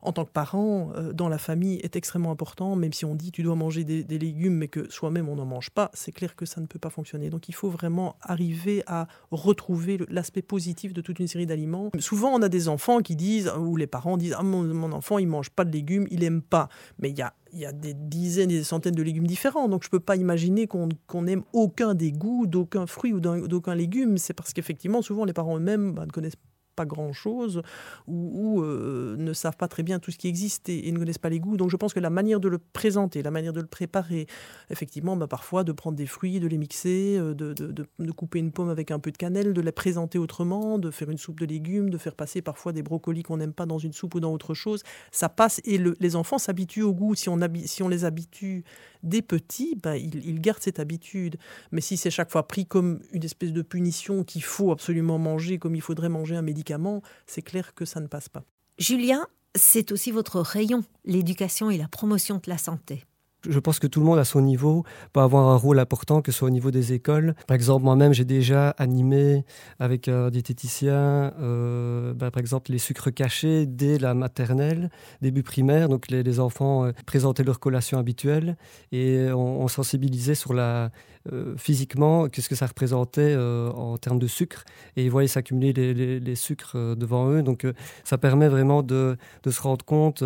en 0.00 0.12
tant 0.12 0.24
que 0.24 0.30
parent, 0.30 0.92
euh, 0.96 1.12
dans 1.12 1.28
la 1.28 1.38
famille, 1.38 1.76
est 1.82 1.96
extrêmement 1.96 2.30
important. 2.30 2.76
Même 2.76 2.92
si 2.92 3.04
on 3.04 3.14
dit 3.14 3.32
tu 3.32 3.42
dois 3.42 3.54
manger 3.54 3.84
des, 3.84 4.18
légumes, 4.18 4.54
mais 4.54 4.68
que 4.68 4.90
soi-même 4.90 5.28
on 5.28 5.36
n'en 5.36 5.44
mange 5.44 5.70
pas, 5.70 5.90
c'est 5.94 6.12
clair 6.12 6.36
que 6.36 6.46
ça 6.46 6.60
ne 6.60 6.66
peut 6.66 6.78
pas 6.78 6.90
fonctionner. 6.90 7.30
Donc 7.30 7.48
il 7.48 7.54
faut 7.54 7.68
vraiment 7.68 8.16
arriver 8.20 8.82
à 8.86 9.06
retrouver 9.30 9.98
l'aspect 10.08 10.42
positif 10.42 10.92
de 10.92 11.00
toute 11.00 11.18
une 11.18 11.28
série 11.28 11.46
d'aliments. 11.46 11.90
Souvent, 11.98 12.30
on 12.34 12.42
a 12.42 12.48
des 12.48 12.68
enfants 12.68 13.00
qui 13.00 13.16
disent, 13.16 13.50
ou 13.58 13.76
les 13.76 13.86
parents 13.86 14.16
disent 14.16 14.34
ah, 14.38 14.42
mon, 14.42 14.92
enfant, 14.92 15.18
il 15.18 15.28
mange 15.28 15.50
pas 15.50 15.64
de 15.64 15.70
légumes, 15.70 16.06
il 16.10 16.24
aime 16.24 16.42
pas. 16.42 16.68
Mais 16.98 17.10
il 17.10 17.18
y 17.18 17.64
a 17.64 17.72
des 17.72 17.94
dizaines 17.94 18.50
et 18.50 18.58
des 18.58 18.64
centaines 18.64 18.94
de 18.94 19.02
légumes 19.02 19.26
différents. 19.26 19.68
Donc 19.68 19.82
je 19.82 19.88
ne 19.88 19.90
peux 19.90 20.00
pas 20.00 20.16
imaginer 20.16 20.66
qu'on 20.66 21.22
n'aime 21.22 21.42
aucun 21.52 21.94
des 21.94 22.12
goûts 22.12 22.46
d'aucun 22.46 22.86
fruit 22.86 23.12
ou 23.12 23.20
d'aucun 23.20 23.74
légume. 23.74 24.18
C'est 24.18 24.34
parce 24.34 24.52
qu'effectivement, 24.52 25.02
souvent, 25.02 25.24
les 25.24 25.32
parents 25.32 25.56
eux-mêmes 25.56 25.92
bah, 25.92 26.06
ne 26.06 26.10
connaissent 26.10 26.36
pas 26.78 26.86
grand-chose 26.86 27.62
ou, 28.06 28.62
euh, 28.62 29.16
ne 29.18 29.32
savent 29.32 29.56
pas 29.56 29.66
très 29.66 29.82
bien 29.82 29.98
tout 29.98 30.12
ce 30.12 30.18
qui 30.18 30.28
existe 30.28 30.68
et, 30.68 30.92
ne 30.92 30.98
connaissent 30.98 31.18
pas 31.18 31.28
les 31.28 31.40
goûts. 31.40 31.56
Donc 31.56 31.70
je 31.70 31.76
pense 31.76 31.92
que 31.92 31.98
la 31.98 32.10
manière 32.10 32.38
de 32.38 32.48
le 32.48 32.58
présenter, 32.58 33.20
la 33.22 33.32
manière 33.32 33.52
de 33.52 33.60
le 33.60 33.66
préparer, 33.66 34.28
effectivement, 34.70 35.16
bah, 35.16 35.26
parfois 35.26 35.64
de 35.64 35.72
prendre 35.72 35.96
des 35.96 36.06
fruits, 36.06 36.38
de 36.38 36.46
les 36.46 36.56
mixer, 36.56 37.16
euh, 37.18 37.34
de, 37.34 37.52
de, 37.52 38.12
couper 38.12 38.38
une 38.38 38.52
pomme 38.52 38.68
avec 38.68 38.92
un 38.92 39.00
peu 39.00 39.10
de 39.10 39.16
cannelle, 39.16 39.52
de 39.52 39.60
les 39.60 39.72
présenter 39.72 40.18
autrement, 40.18 40.78
de 40.78 40.90
faire 40.90 41.10
une 41.10 41.18
soupe 41.18 41.40
de 41.40 41.46
légumes, 41.46 41.90
de 41.90 41.98
faire 41.98 42.14
passer 42.14 42.42
parfois 42.42 42.72
des 42.72 42.82
brocolis 42.82 43.24
qu'on 43.24 43.38
n'aime 43.38 43.52
pas 43.52 43.66
dans 43.66 43.78
une 43.78 43.92
soupe 43.92 44.14
ou 44.14 44.20
dans 44.20 44.32
autre 44.32 44.54
chose, 44.54 44.82
ça 45.10 45.28
passe 45.28 45.60
et 45.64 45.78
les 45.78 46.16
enfants 46.16 46.38
s'habituent 46.38 46.82
au 46.82 46.94
goût. 46.94 47.14
Si 47.16 47.28
on, 47.28 47.38
si 47.64 47.82
on 47.82 47.88
les 47.88 48.04
habitue 48.04 48.64
des 49.02 49.22
petits, 49.22 49.76
bah, 49.82 49.96
ils, 49.96 50.40
gardent 50.40 50.62
cette 50.62 50.80
habitude. 50.80 51.36
Mais 51.72 51.80
si 51.80 51.96
c'est 51.96 52.10
chaque 52.10 52.30
fois 52.30 52.46
pris 52.46 52.66
comme 52.66 53.00
une 53.12 53.24
espèce 53.24 53.52
de 53.52 53.62
punition 53.62 54.24
qu'il 54.24 54.42
faut 54.42 54.70
absolument 54.72 55.18
manger 55.18 55.58
comme 55.58 55.74
il 55.74 55.82
faudrait 55.82 56.08
manger 56.08 56.36
un 56.36 56.42
médicament, 56.42 57.02
c'est 57.26 57.42
clair 57.42 57.74
que 57.74 57.84
ça 57.84 58.00
ne 58.00 58.06
passe 58.06 58.28
pas. 58.28 58.44
Julien, 58.78 59.26
c'est 59.54 59.92
aussi 59.92 60.10
votre 60.10 60.40
rayon, 60.40 60.84
l'éducation 61.04 61.70
et 61.70 61.78
la 61.78 61.88
promotion 61.88 62.36
de 62.36 62.48
la 62.48 62.58
santé 62.58 63.04
je 63.48 63.58
pense 63.58 63.78
que 63.78 63.86
tout 63.86 64.00
le 64.00 64.06
monde 64.06 64.18
à 64.18 64.24
son 64.24 64.40
niveau 64.40 64.84
peut 65.12 65.20
avoir 65.20 65.48
un 65.48 65.56
rôle 65.56 65.78
important, 65.78 66.22
que 66.22 66.32
ce 66.32 66.38
soit 66.38 66.48
au 66.48 66.50
niveau 66.50 66.70
des 66.70 66.92
écoles. 66.92 67.34
Par 67.46 67.54
exemple, 67.54 67.84
moi-même, 67.84 68.12
j'ai 68.12 68.24
déjà 68.24 68.70
animé 68.70 69.44
avec 69.78 70.08
un 70.08 70.30
diététicien, 70.30 71.32
euh, 71.40 72.14
bah, 72.14 72.30
par 72.30 72.40
exemple, 72.40 72.72
les 72.72 72.78
sucres 72.78 73.12
cachés 73.12 73.66
dès 73.66 73.98
la 73.98 74.14
maternelle, 74.14 74.90
début 75.22 75.42
primaire. 75.42 75.88
Donc, 75.88 76.10
les, 76.10 76.40
enfants 76.40 76.84
euh, 76.84 76.92
présentaient 77.06 77.42
leur 77.42 77.58
collation 77.58 77.98
habituelle 77.98 78.56
et 78.92 79.28
on, 79.32 79.66
sensibilisait 79.68 80.34
sur 80.34 80.52
la, 80.52 80.90
euh, 81.32 81.54
physiquement, 81.56 82.28
qu'est-ce 82.28 82.48
que 82.48 82.54
ça 82.54 82.66
représentait 82.66 83.36
en 83.36 83.96
termes 83.98 84.18
de 84.18 84.26
sucre. 84.26 84.64
Et 84.96 85.04
ils 85.04 85.10
voyaient 85.10 85.28
s'accumuler 85.28 85.94
les, 86.20 86.34
sucres 86.34 86.76
devant 86.96 87.30
eux. 87.30 87.42
Donc, 87.42 87.66
ça 88.04 88.18
permet 88.18 88.48
vraiment 88.48 88.82
de, 88.82 89.16
de 89.42 89.50
se 89.50 89.60
rendre 89.60 89.84
compte 89.84 90.22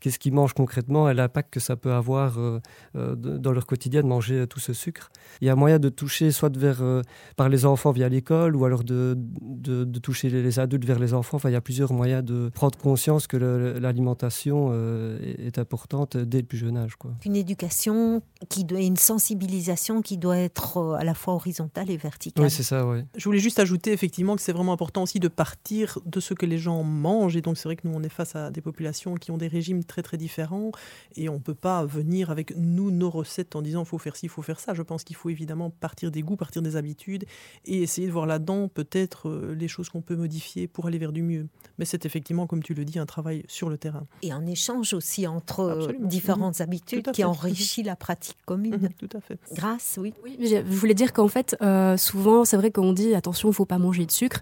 qu'est-ce 0.00 0.18
qu'ils 0.18 0.32
mangent 0.32 0.54
concrètement 0.54 1.08
et 1.08 1.14
l'impact 1.14 1.52
que 1.52 1.60
ça 1.60 1.76
peut 1.76 1.92
avoir 1.92 2.38
euh, 2.38 2.60
euh, 2.96 3.14
dans 3.14 3.52
leur 3.52 3.66
quotidien 3.66 4.02
de 4.02 4.06
manger 4.06 4.46
tout 4.46 4.60
ce 4.60 4.72
sucre. 4.72 5.10
Il 5.40 5.46
y 5.46 5.50
a 5.50 5.56
moyen 5.56 5.78
de 5.78 5.88
toucher 5.88 6.30
soit 6.30 6.56
vers, 6.56 6.82
euh, 6.82 7.02
par 7.36 7.48
les 7.48 7.66
enfants 7.66 7.90
via 7.90 8.08
l'école 8.08 8.56
ou 8.56 8.64
alors 8.64 8.84
de, 8.84 9.14
de, 9.18 9.98
toucher 9.98 10.30
les 10.30 10.58
adultes 10.58 10.84
vers 10.84 10.98
les 10.98 11.12
enfants. 11.14 11.36
Enfin, 11.36 11.50
il 11.50 11.52
y 11.52 11.56
a 11.56 11.60
plusieurs 11.60 11.92
moyens 11.92 12.24
de 12.24 12.50
prendre 12.54 12.78
conscience 12.78 13.26
que 13.26 13.36
l'alimentation 13.36 14.72
est 15.22 15.58
importante 15.58 16.16
dès 16.16 16.38
le 16.38 16.44
plus 16.44 16.58
jeune 16.58 16.76
âge. 16.76 16.96
Quoi. 16.96 17.12
Une 17.26 17.36
éducation 17.36 18.22
qui 18.48 18.64
doit, 18.64 18.80
une 18.80 18.96
sensibilisation 18.96 20.02
qui 20.02 20.16
doit 20.16 20.37
être 20.38 20.96
à 20.98 21.04
la 21.04 21.14
fois 21.14 21.34
horizontale 21.34 21.90
et 21.90 21.96
verticale. 21.96 22.44
Oui, 22.44 22.50
c'est 22.50 22.62
ça, 22.62 22.86
oui. 22.86 23.02
Je 23.16 23.24
voulais 23.24 23.38
juste 23.38 23.58
ajouter 23.58 23.92
effectivement 23.92 24.36
que 24.36 24.42
c'est 24.42 24.52
vraiment 24.52 24.72
important 24.72 25.02
aussi 25.02 25.20
de 25.20 25.28
partir 25.28 25.98
de 26.04 26.20
ce 26.20 26.34
que 26.34 26.46
les 26.46 26.58
gens 26.58 26.82
mangent. 26.82 27.36
Et 27.36 27.42
donc, 27.42 27.56
c'est 27.56 27.68
vrai 27.68 27.76
que 27.76 27.86
nous, 27.86 27.94
on 27.94 28.02
est 28.02 28.08
face 28.08 28.36
à 28.36 28.50
des 28.50 28.60
populations 28.60 29.14
qui 29.14 29.30
ont 29.30 29.38
des 29.38 29.48
régimes 29.48 29.84
très, 29.84 30.02
très 30.02 30.16
différents 30.16 30.70
et 31.16 31.28
on 31.28 31.34
ne 31.34 31.38
peut 31.38 31.54
pas 31.54 31.84
venir 31.84 32.30
avec 32.30 32.54
nous 32.56 32.90
nos 32.90 33.10
recettes 33.10 33.56
en 33.56 33.62
disant 33.62 33.84
faut 33.84 33.98
faire 33.98 34.16
ci, 34.16 34.26
il 34.26 34.28
faut 34.28 34.42
faire 34.42 34.60
ça. 34.60 34.74
Je 34.74 34.82
pense 34.82 35.04
qu'il 35.04 35.16
faut 35.16 35.30
évidemment 35.30 35.70
partir 35.70 36.10
des 36.10 36.22
goûts, 36.22 36.36
partir 36.36 36.62
des 36.62 36.76
habitudes 36.76 37.24
et 37.64 37.82
essayer 37.82 38.06
de 38.06 38.12
voir 38.12 38.26
là-dedans 38.26 38.68
peut-être 38.68 39.28
euh, 39.28 39.54
les 39.54 39.68
choses 39.68 39.88
qu'on 39.88 40.02
peut 40.02 40.16
modifier 40.16 40.66
pour 40.66 40.86
aller 40.86 40.98
vers 40.98 41.12
du 41.12 41.22
mieux. 41.22 41.48
Mais 41.78 41.84
c'est 41.84 42.06
effectivement, 42.06 42.46
comme 42.46 42.62
tu 42.62 42.74
le 42.74 42.84
dis, 42.84 42.98
un 42.98 43.06
travail 43.06 43.44
sur 43.48 43.68
le 43.68 43.78
terrain. 43.78 44.06
Et 44.22 44.32
un 44.32 44.46
échange 44.46 44.92
aussi 44.94 45.26
entre 45.26 45.60
euh, 45.60 45.92
différentes 46.00 46.58
mhm. 46.60 46.64
habitudes 46.64 47.12
qui 47.12 47.24
enrichit 47.24 47.82
la 47.82 47.96
pratique 47.96 48.38
commune. 48.44 48.76
Mhm, 48.76 48.92
tout 48.98 49.16
à 49.16 49.20
fait. 49.20 49.38
Grâce, 49.52 49.98
oui. 50.00 50.12
Oui, 50.24 50.36
je 50.40 50.56
voulais 50.62 50.94
dire 50.94 51.12
qu'en 51.12 51.28
fait, 51.28 51.56
euh, 51.62 51.96
souvent, 51.96 52.44
c'est 52.44 52.56
vrai 52.56 52.70
qu'on 52.70 52.92
dit 52.92 53.14
attention, 53.14 53.48
il 53.48 53.52
ne 53.52 53.54
faut 53.56 53.64
pas 53.64 53.78
manger 53.78 54.04
de 54.06 54.10
sucre 54.10 54.40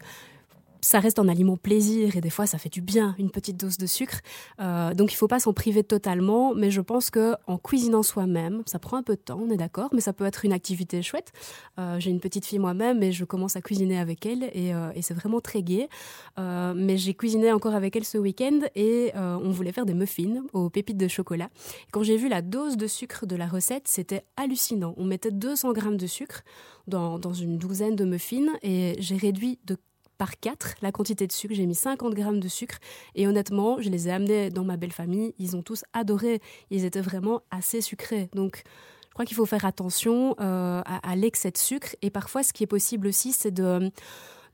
ça 0.80 1.00
reste 1.00 1.18
un 1.18 1.28
aliment 1.28 1.56
plaisir 1.56 2.16
et 2.16 2.20
des 2.20 2.30
fois 2.30 2.46
ça 2.46 2.58
fait 2.58 2.68
du 2.68 2.80
bien 2.80 3.14
une 3.18 3.30
petite 3.30 3.56
dose 3.56 3.78
de 3.78 3.86
sucre. 3.86 4.20
Euh, 4.60 4.94
donc 4.94 5.12
il 5.12 5.16
faut 5.16 5.28
pas 5.28 5.40
s'en 5.40 5.52
priver 5.52 5.84
totalement, 5.84 6.54
mais 6.54 6.70
je 6.70 6.80
pense 6.80 7.10
que 7.10 7.34
en 7.46 7.58
cuisinant 7.58 8.02
soi-même, 8.02 8.62
ça 8.66 8.78
prend 8.78 8.96
un 8.96 9.02
peu 9.02 9.14
de 9.16 9.20
temps, 9.20 9.38
on 9.40 9.50
est 9.50 9.56
d'accord, 9.56 9.90
mais 9.92 10.00
ça 10.00 10.12
peut 10.12 10.24
être 10.24 10.44
une 10.44 10.52
activité 10.52 11.02
chouette. 11.02 11.32
Euh, 11.78 11.98
j'ai 12.00 12.10
une 12.10 12.20
petite 12.20 12.44
fille 12.44 12.58
moi-même 12.58 13.02
et 13.02 13.12
je 13.12 13.24
commence 13.24 13.56
à 13.56 13.60
cuisiner 13.60 13.98
avec 13.98 14.26
elle 14.26 14.44
et, 14.52 14.74
euh, 14.74 14.90
c'est 15.00 15.14
vraiment 15.14 15.40
très 15.40 15.62
gai. 15.62 15.88
mais 16.36 16.96
j'ai 16.96 17.14
cuisiné 17.14 17.52
encore 17.52 17.74
avec 17.74 17.94
elle 17.94 18.04
ce 18.04 18.18
week-end 18.18 18.60
et 18.74 19.12
on 19.14 19.50
voulait 19.50 19.72
faire 19.72 19.86
des 19.86 19.94
muffins 19.94 20.42
aux 20.52 20.68
pépites 20.68 20.96
de 20.96 21.06
chocolat. 21.08 21.48
quand 21.92 22.02
j'ai 22.02 22.16
vu 22.16 22.28
la 22.28 22.42
dose 22.42 22.76
de 22.76 22.86
sucre 22.86 23.26
de 23.26 23.36
la 23.36 23.46
recette, 23.46 23.86
c'était 23.86 24.24
hallucinant. 24.36 24.94
On 24.96 25.04
mettait 25.04 25.30
200 25.30 25.72
grammes 25.72 25.96
de 25.96 26.06
sucre 26.06 26.42
dans, 26.88 27.18
dans 27.18 27.32
une 27.32 27.56
douzaine 27.58 27.94
de 27.94 28.04
muffins 28.04 28.52
et 28.62 28.96
j'ai 28.98 29.16
réduit 29.16 29.58
de 29.64 29.76
par 30.18 30.38
4 30.38 30.76
la 30.82 30.92
quantité 30.92 31.26
de 31.26 31.32
sucre. 31.32 31.54
J'ai 31.54 31.66
mis 31.66 31.74
50 31.74 32.14
grammes 32.14 32.40
de 32.40 32.48
sucre 32.48 32.78
et 33.14 33.26
honnêtement, 33.26 33.80
je 33.80 33.88
les 33.88 34.08
ai 34.08 34.12
amenés 34.12 34.50
dans 34.50 34.64
ma 34.64 34.76
belle 34.76 34.92
famille. 34.92 35.34
Ils 35.38 35.56
ont 35.56 35.62
tous 35.62 35.84
adoré. 35.92 36.40
Ils 36.70 36.84
étaient 36.84 37.00
vraiment 37.00 37.42
assez 37.50 37.80
sucrés. 37.80 38.28
Donc, 38.34 38.62
je 39.08 39.14
crois 39.14 39.24
qu'il 39.24 39.36
faut 39.36 39.46
faire 39.46 39.64
attention 39.64 40.34
euh, 40.40 40.82
à, 40.84 41.10
à 41.10 41.16
l'excès 41.16 41.50
de 41.50 41.56
sucre. 41.58 41.96
Et 42.02 42.10
parfois, 42.10 42.42
ce 42.42 42.52
qui 42.52 42.64
est 42.64 42.66
possible 42.66 43.06
aussi, 43.06 43.32
c'est 43.32 43.50
de 43.50 43.90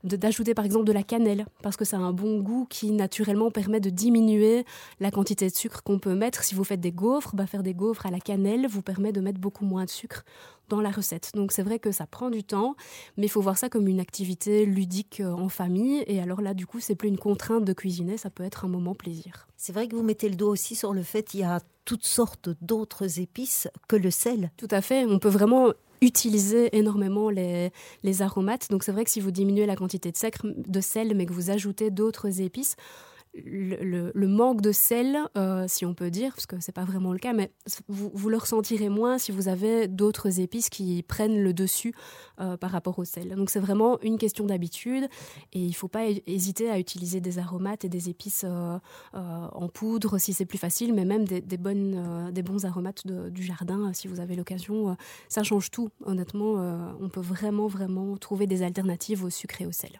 d'ajouter 0.03 0.53
par 0.53 0.65
exemple 0.65 0.85
de 0.85 0.91
la 0.91 1.03
cannelle, 1.03 1.45
parce 1.61 1.77
que 1.77 1.85
ça 1.85 1.97
a 1.97 1.99
un 1.99 2.13
bon 2.13 2.39
goût 2.39 2.65
qui 2.69 2.91
naturellement 2.91 3.51
permet 3.51 3.79
de 3.79 3.89
diminuer 3.89 4.65
la 4.99 5.11
quantité 5.11 5.49
de 5.49 5.55
sucre 5.55 5.83
qu'on 5.83 5.99
peut 5.99 6.15
mettre. 6.15 6.43
Si 6.43 6.55
vous 6.55 6.63
faites 6.63 6.81
des 6.81 6.91
gaufres, 6.91 7.35
bah 7.35 7.47
faire 7.47 7.63
des 7.63 7.73
gaufres 7.73 8.05
à 8.05 8.11
la 8.11 8.19
cannelle 8.19 8.67
vous 8.67 8.81
permet 8.81 9.11
de 9.11 9.21
mettre 9.21 9.39
beaucoup 9.39 9.65
moins 9.65 9.85
de 9.85 9.89
sucre 9.89 10.23
dans 10.69 10.81
la 10.81 10.91
recette. 10.91 11.31
Donc 11.35 11.51
c'est 11.51 11.63
vrai 11.63 11.79
que 11.79 11.91
ça 11.91 12.07
prend 12.07 12.29
du 12.29 12.43
temps, 12.43 12.75
mais 13.17 13.25
il 13.25 13.29
faut 13.29 13.41
voir 13.41 13.57
ça 13.57 13.69
comme 13.69 13.87
une 13.87 13.99
activité 13.99 14.65
ludique 14.65 15.19
euh, 15.19 15.31
en 15.31 15.49
famille. 15.49 16.03
Et 16.07 16.19
alors 16.19 16.41
là, 16.41 16.53
du 16.53 16.65
coup, 16.65 16.79
c'est 16.79 16.95
plus 16.95 17.09
une 17.09 17.17
contrainte 17.17 17.65
de 17.65 17.73
cuisiner, 17.73 18.17
ça 18.17 18.29
peut 18.29 18.43
être 18.43 18.65
un 18.65 18.69
moment 18.69 18.95
plaisir. 18.95 19.47
C'est 19.57 19.73
vrai 19.73 19.87
que 19.87 19.95
vous 19.95 20.03
mettez 20.03 20.29
le 20.29 20.35
doigt 20.35 20.49
aussi 20.49 20.75
sur 20.75 20.93
le 20.93 21.03
fait 21.03 21.23
qu'il 21.23 21.41
y 21.41 21.43
a 21.43 21.59
toutes 21.85 22.05
sortes 22.05 22.49
d'autres 22.61 23.19
épices 23.19 23.67
que 23.87 23.95
le 23.95 24.09
sel. 24.09 24.51
Tout 24.57 24.67
à 24.71 24.81
fait. 24.81 25.05
On 25.05 25.19
peut 25.19 25.29
vraiment 25.29 25.73
utiliser 26.03 26.75
énormément 26.77 27.29
les, 27.29 27.71
les 28.03 28.21
aromates. 28.21 28.69
Donc 28.69 28.83
c'est 28.83 28.91
vrai 28.91 29.03
que 29.05 29.09
si 29.09 29.19
vous 29.21 29.31
diminuez 29.31 29.65
la 29.65 29.75
quantité 29.75 30.11
de, 30.11 30.53
de 30.67 30.81
sel, 30.81 31.15
mais 31.15 31.25
que 31.25 31.33
vous 31.33 31.49
ajoutez 31.49 31.89
d'autres 31.89 32.41
épices, 32.41 32.75
le, 33.35 34.27
manque 34.27 34.61
de 34.61 34.71
sel, 34.71 35.17
euh, 35.37 35.65
si 35.67 35.85
on 35.85 35.93
peut 35.93 36.11
dire, 36.11 36.33
parce 36.33 36.45
que 36.45 36.59
c'est 36.59 36.71
pas 36.71 36.85
vraiment 36.85 37.13
le 37.13 37.19
cas, 37.19 37.33
mais 37.33 37.51
vous, 37.87 38.11
vous, 38.13 38.29
le 38.29 38.37
ressentirez 38.37 38.89
moins 38.89 39.17
si 39.17 39.31
vous 39.31 39.47
avez 39.47 39.87
d'autres 39.87 40.39
épices 40.39 40.69
qui 40.69 41.03
prennent 41.03 41.41
le 41.41 41.53
dessus 41.53 41.93
euh, 42.39 42.57
par 42.57 42.71
rapport 42.71 42.99
au 42.99 43.05
sel. 43.05 43.35
Donc 43.35 43.49
c'est 43.49 43.59
vraiment 43.59 43.99
une 44.01 44.17
question 44.17 44.45
d'habitude 44.45 45.07
et 45.53 45.59
il 45.59 45.73
faut 45.73 45.87
pas 45.87 46.05
hésiter 46.27 46.69
à 46.69 46.79
utiliser 46.79 47.21
des 47.21 47.39
aromates 47.39 47.85
et 47.85 47.89
des 47.89 48.09
épices 48.09 48.45
euh, 48.47 48.77
en 49.13 49.67
poudre 49.67 50.17
si 50.17 50.33
c'est 50.33 50.45
plus 50.45 50.57
facile, 50.57 50.93
mais 50.93 51.05
même 51.05 51.25
des, 51.25 51.57
bons 51.57 52.65
aromates 52.65 53.07
du 53.07 53.43
jardin 53.43 53.91
si 53.93 54.07
vous 54.07 54.19
avez 54.19 54.35
l'occasion. 54.35 54.95
ça 55.27 55.43
change 55.43 55.71
tout, 55.71 55.89
honnêtement. 56.05 56.53
on 56.99 57.09
peut 57.09 57.21
vraiment, 57.21 57.67
vraiment 57.67 58.17
trouver 58.17 58.47
des 58.47 58.63
alternatives 58.63 59.23
au 59.23 59.29
sucre 59.29 59.61
et 59.61 59.65
au 59.65 59.71
sel. 59.71 59.99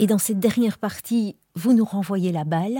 Et 0.00 0.06
dans 0.06 0.16
cette 0.16 0.40
dernière 0.40 0.78
partie, 0.78 1.36
vous 1.56 1.74
nous 1.74 1.84
renvoyez 1.84 2.32
la 2.32 2.44
balle. 2.44 2.78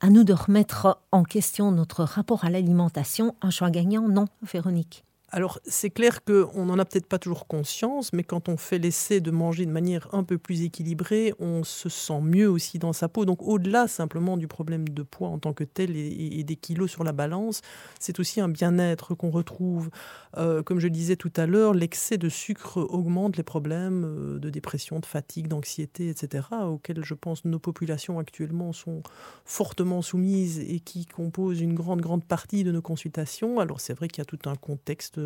À 0.00 0.10
nous 0.10 0.24
de 0.24 0.32
remettre 0.32 1.00
en 1.12 1.22
question 1.22 1.70
notre 1.70 2.02
rapport 2.02 2.44
à 2.44 2.50
l'alimentation. 2.50 3.36
Un 3.42 3.50
choix 3.50 3.70
gagnant, 3.70 4.08
non, 4.08 4.24
Véronique? 4.42 5.04
Alors, 5.30 5.58
c'est 5.64 5.90
clair 5.90 6.24
qu'on 6.24 6.64
n'en 6.64 6.78
a 6.78 6.86
peut-être 6.86 7.06
pas 7.06 7.18
toujours 7.18 7.46
conscience, 7.46 8.14
mais 8.14 8.22
quand 8.22 8.48
on 8.48 8.56
fait 8.56 8.78
l'essai 8.78 9.20
de 9.20 9.30
manger 9.30 9.66
de 9.66 9.70
manière 9.70 10.08
un 10.12 10.24
peu 10.24 10.38
plus 10.38 10.62
équilibrée, 10.62 11.34
on 11.38 11.64
se 11.64 11.90
sent 11.90 12.20
mieux 12.22 12.48
aussi 12.48 12.78
dans 12.78 12.94
sa 12.94 13.10
peau. 13.10 13.26
Donc, 13.26 13.42
au-delà 13.42 13.88
simplement 13.88 14.38
du 14.38 14.48
problème 14.48 14.88
de 14.88 15.02
poids 15.02 15.28
en 15.28 15.38
tant 15.38 15.52
que 15.52 15.64
tel 15.64 15.96
et, 15.96 16.42
des 16.44 16.56
kilos 16.56 16.90
sur 16.90 17.04
la 17.04 17.12
balance, 17.12 17.60
c'est 18.00 18.20
aussi 18.20 18.40
un 18.40 18.48
bien-être 18.48 19.14
qu'on 19.14 19.28
retrouve. 19.28 19.90
Euh, 20.38 20.62
comme 20.62 20.78
je 20.78 20.88
disais 20.88 21.16
tout 21.16 21.32
à 21.36 21.44
l'heure, 21.44 21.74
l'excès 21.74 22.16
de 22.16 22.30
sucre 22.30 22.78
augmente 22.78 23.36
les 23.36 23.42
problèmes 23.42 24.04
euh, 24.06 24.38
de 24.38 24.48
dépression, 24.48 24.98
de 24.98 25.06
fatigue, 25.06 25.48
d'anxiété, 25.48 26.08
etc., 26.08 26.46
auxquels 26.62 27.04
je 27.04 27.14
pense 27.14 27.44
nos 27.44 27.58
populations 27.58 28.18
actuellement 28.18 28.72
sont 28.72 29.02
fortement 29.44 30.00
soumises 30.00 30.58
et 30.60 30.80
qui 30.80 31.04
composent 31.04 31.60
une 31.60 31.74
grande, 31.74 32.00
grande 32.00 32.24
partie 32.24 32.64
de 32.64 32.72
nos 32.72 32.82
consultations. 32.82 33.60
Alors, 33.60 33.80
c'est 33.82 33.92
vrai 33.92 34.08
qu'il 34.08 34.22
y 34.22 34.22
a 34.22 34.24
tout 34.24 34.48
un 34.48 34.54
contexte 34.54 35.17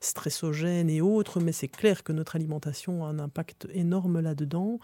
stressogènes 0.00 0.90
et 0.90 1.00
autres, 1.00 1.40
mais 1.40 1.52
c'est 1.52 1.68
clair 1.68 2.02
que 2.02 2.12
notre 2.12 2.36
alimentation 2.36 3.04
a 3.04 3.08
un 3.08 3.18
impact 3.18 3.68
énorme 3.72 4.20
là-dedans. 4.20 4.78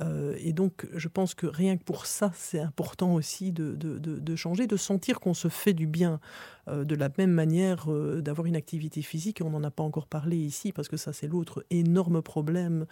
Euh, 0.00 0.34
et 0.38 0.52
donc, 0.52 0.86
je 0.94 1.08
pense 1.08 1.34
que 1.34 1.46
rien 1.46 1.76
que 1.76 1.84
pour 1.84 2.06
ça, 2.06 2.32
c'est 2.34 2.60
important 2.60 3.14
aussi 3.14 3.52
de, 3.52 4.36
changer, 4.36 4.66
de 4.66 4.76
sentir 4.76 5.20
qu'on 5.20 5.34
se 5.34 5.48
fait 5.48 5.72
du 5.72 5.86
bien. 5.86 6.20
Euh, 6.68 6.84
de 6.84 6.94
la 6.94 7.10
même 7.18 7.30
manière, 7.30 7.90
euh, 7.92 8.20
d'avoir 8.20 8.46
une 8.46 8.56
activité 8.56 9.02
physique, 9.02 9.40
on 9.44 9.50
n'en 9.50 9.62
a 9.64 9.70
pas 9.70 9.82
encore 9.82 10.06
parlé 10.06 10.36
ici, 10.36 10.72
parce 10.72 10.88
que 10.88 10.96
ça, 10.96 11.12
c'est 11.12 11.26
l'autre 11.26 11.64
énorme 11.70 12.22
problème 12.22 12.86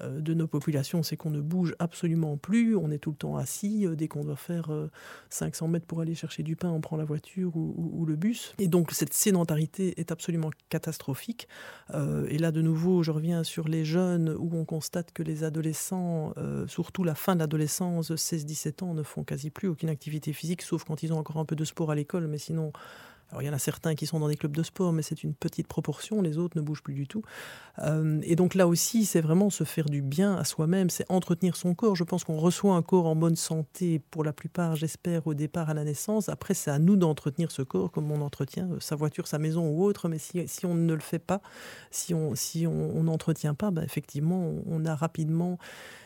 de 0.00 0.34
nos 0.34 0.46
populations, 0.46 1.02
c'est 1.02 1.16
qu'on 1.16 1.30
ne 1.30 1.40
bouge 1.40 1.74
absolument 1.78 2.36
plus, 2.36 2.76
on 2.76 2.90
est 2.90 2.98
tout 2.98 3.10
le 3.10 3.16
temps 3.16 3.36
assis, 3.36 3.86
dès 3.96 4.08
qu'on 4.08 4.24
doit 4.24 4.36
faire 4.36 4.70
500 5.30 5.68
mètres 5.68 5.86
pour 5.86 6.00
aller 6.00 6.14
chercher 6.14 6.42
du 6.42 6.56
pain, 6.56 6.70
on 6.70 6.80
prend 6.80 6.96
la 6.96 7.04
voiture 7.04 7.56
ou, 7.56 8.04
le 8.06 8.16
bus. 8.16 8.54
Et 8.58 8.68
donc, 8.68 8.90
cette 8.92 9.12
sédentarité 9.12 10.00
est 10.00 10.10
absolument 10.10 10.50
catastrophique. 10.70 11.46
et 11.92 12.38
là, 12.38 12.50
de 12.50 12.62
nouveau, 12.62 13.02
je 13.02 13.10
reviens 13.10 13.44
sur 13.44 13.68
les 13.68 13.84
jeunes, 13.84 14.34
où 14.38 14.50
on 14.54 14.64
constate 14.64 15.12
que 15.12 15.22
les 15.22 15.44
adolescents 15.44 16.32
euh, 16.38 16.66
surtout 16.66 17.04
la 17.04 17.14
fin 17.14 17.34
de 17.34 17.40
l'adolescence, 17.40 18.10
16-17 18.10 18.84
ans, 18.84 18.94
ne 18.94 19.02
font 19.02 19.24
quasi 19.24 19.50
plus 19.50 19.68
aucune 19.68 19.88
activité 19.88 20.32
physique, 20.32 20.62
sauf 20.62 20.84
quand 20.84 21.02
ils 21.02 21.12
ont 21.12 21.18
encore 21.18 21.38
un 21.38 21.44
peu 21.44 21.56
de 21.56 21.64
sport 21.64 21.90
à 21.90 21.94
l'école, 21.94 22.26
mais 22.26 22.38
sinon 22.38 22.72
alors 23.32 23.40
il 23.42 23.46
y 23.46 23.48
en 23.48 23.54
a 23.54 23.58
certains 23.58 23.94
qui 23.94 24.06
sont 24.06 24.20
dans 24.20 24.28
des 24.28 24.36
clubs 24.36 24.54
de 24.54 24.62
sport, 24.62 24.92
mais 24.92 25.00
c'est 25.00 25.24
une 25.24 25.32
petite 25.32 25.66
proportion, 25.66 26.20
les 26.20 26.36
autres 26.36 26.54
ne 26.58 26.62
bougent 26.62 26.82
plus 26.82 26.92
du 26.92 27.06
tout. 27.06 27.22
Euh, 27.78 28.20
et 28.24 28.36
donc 28.36 28.54
là 28.54 28.68
aussi, 28.68 29.06
c'est 29.06 29.22
vraiment 29.22 29.48
se 29.48 29.64
faire 29.64 29.86
du 29.86 30.02
bien 30.02 30.36
à 30.36 30.44
soi-même, 30.44 30.90
c'est 30.90 31.10
entretenir 31.10 31.56
son 31.56 31.74
corps. 31.74 31.96
Je 31.96 32.04
pense 32.04 32.24
qu'on 32.24 32.36
reçoit 32.36 32.74
un 32.74 32.82
corps 32.82 33.06
en 33.06 33.16
bonne 33.16 33.36
santé 33.36 34.02
pour 34.10 34.22
la 34.22 34.34
plupart, 34.34 34.76
j'espère, 34.76 35.26
au 35.26 35.32
départ 35.32 35.70
à 35.70 35.74
la 35.74 35.84
naissance. 35.84 36.28
Après, 36.28 36.52
c'est 36.52 36.70
à 36.70 36.78
nous 36.78 36.96
d'entretenir 36.96 37.50
ce 37.50 37.62
corps 37.62 37.90
comme 37.90 38.10
on 38.12 38.20
entretient 38.20 38.68
euh, 38.70 38.80
sa 38.80 38.96
voiture, 38.96 39.26
sa 39.26 39.38
maison 39.38 39.66
ou 39.66 39.82
autre. 39.82 40.10
Mais 40.10 40.18
si, 40.18 40.46
si 40.46 40.66
on 40.66 40.74
ne 40.74 40.92
le 40.92 41.00
fait 41.00 41.18
pas, 41.18 41.40
si 41.90 42.14
on 42.14 43.02
n'entretient 43.02 43.54
pas, 43.54 43.70
ben 43.70 43.82
effectivement, 43.82 44.52
on 44.66 44.84
a 44.84 44.94
rapidement 44.94 45.58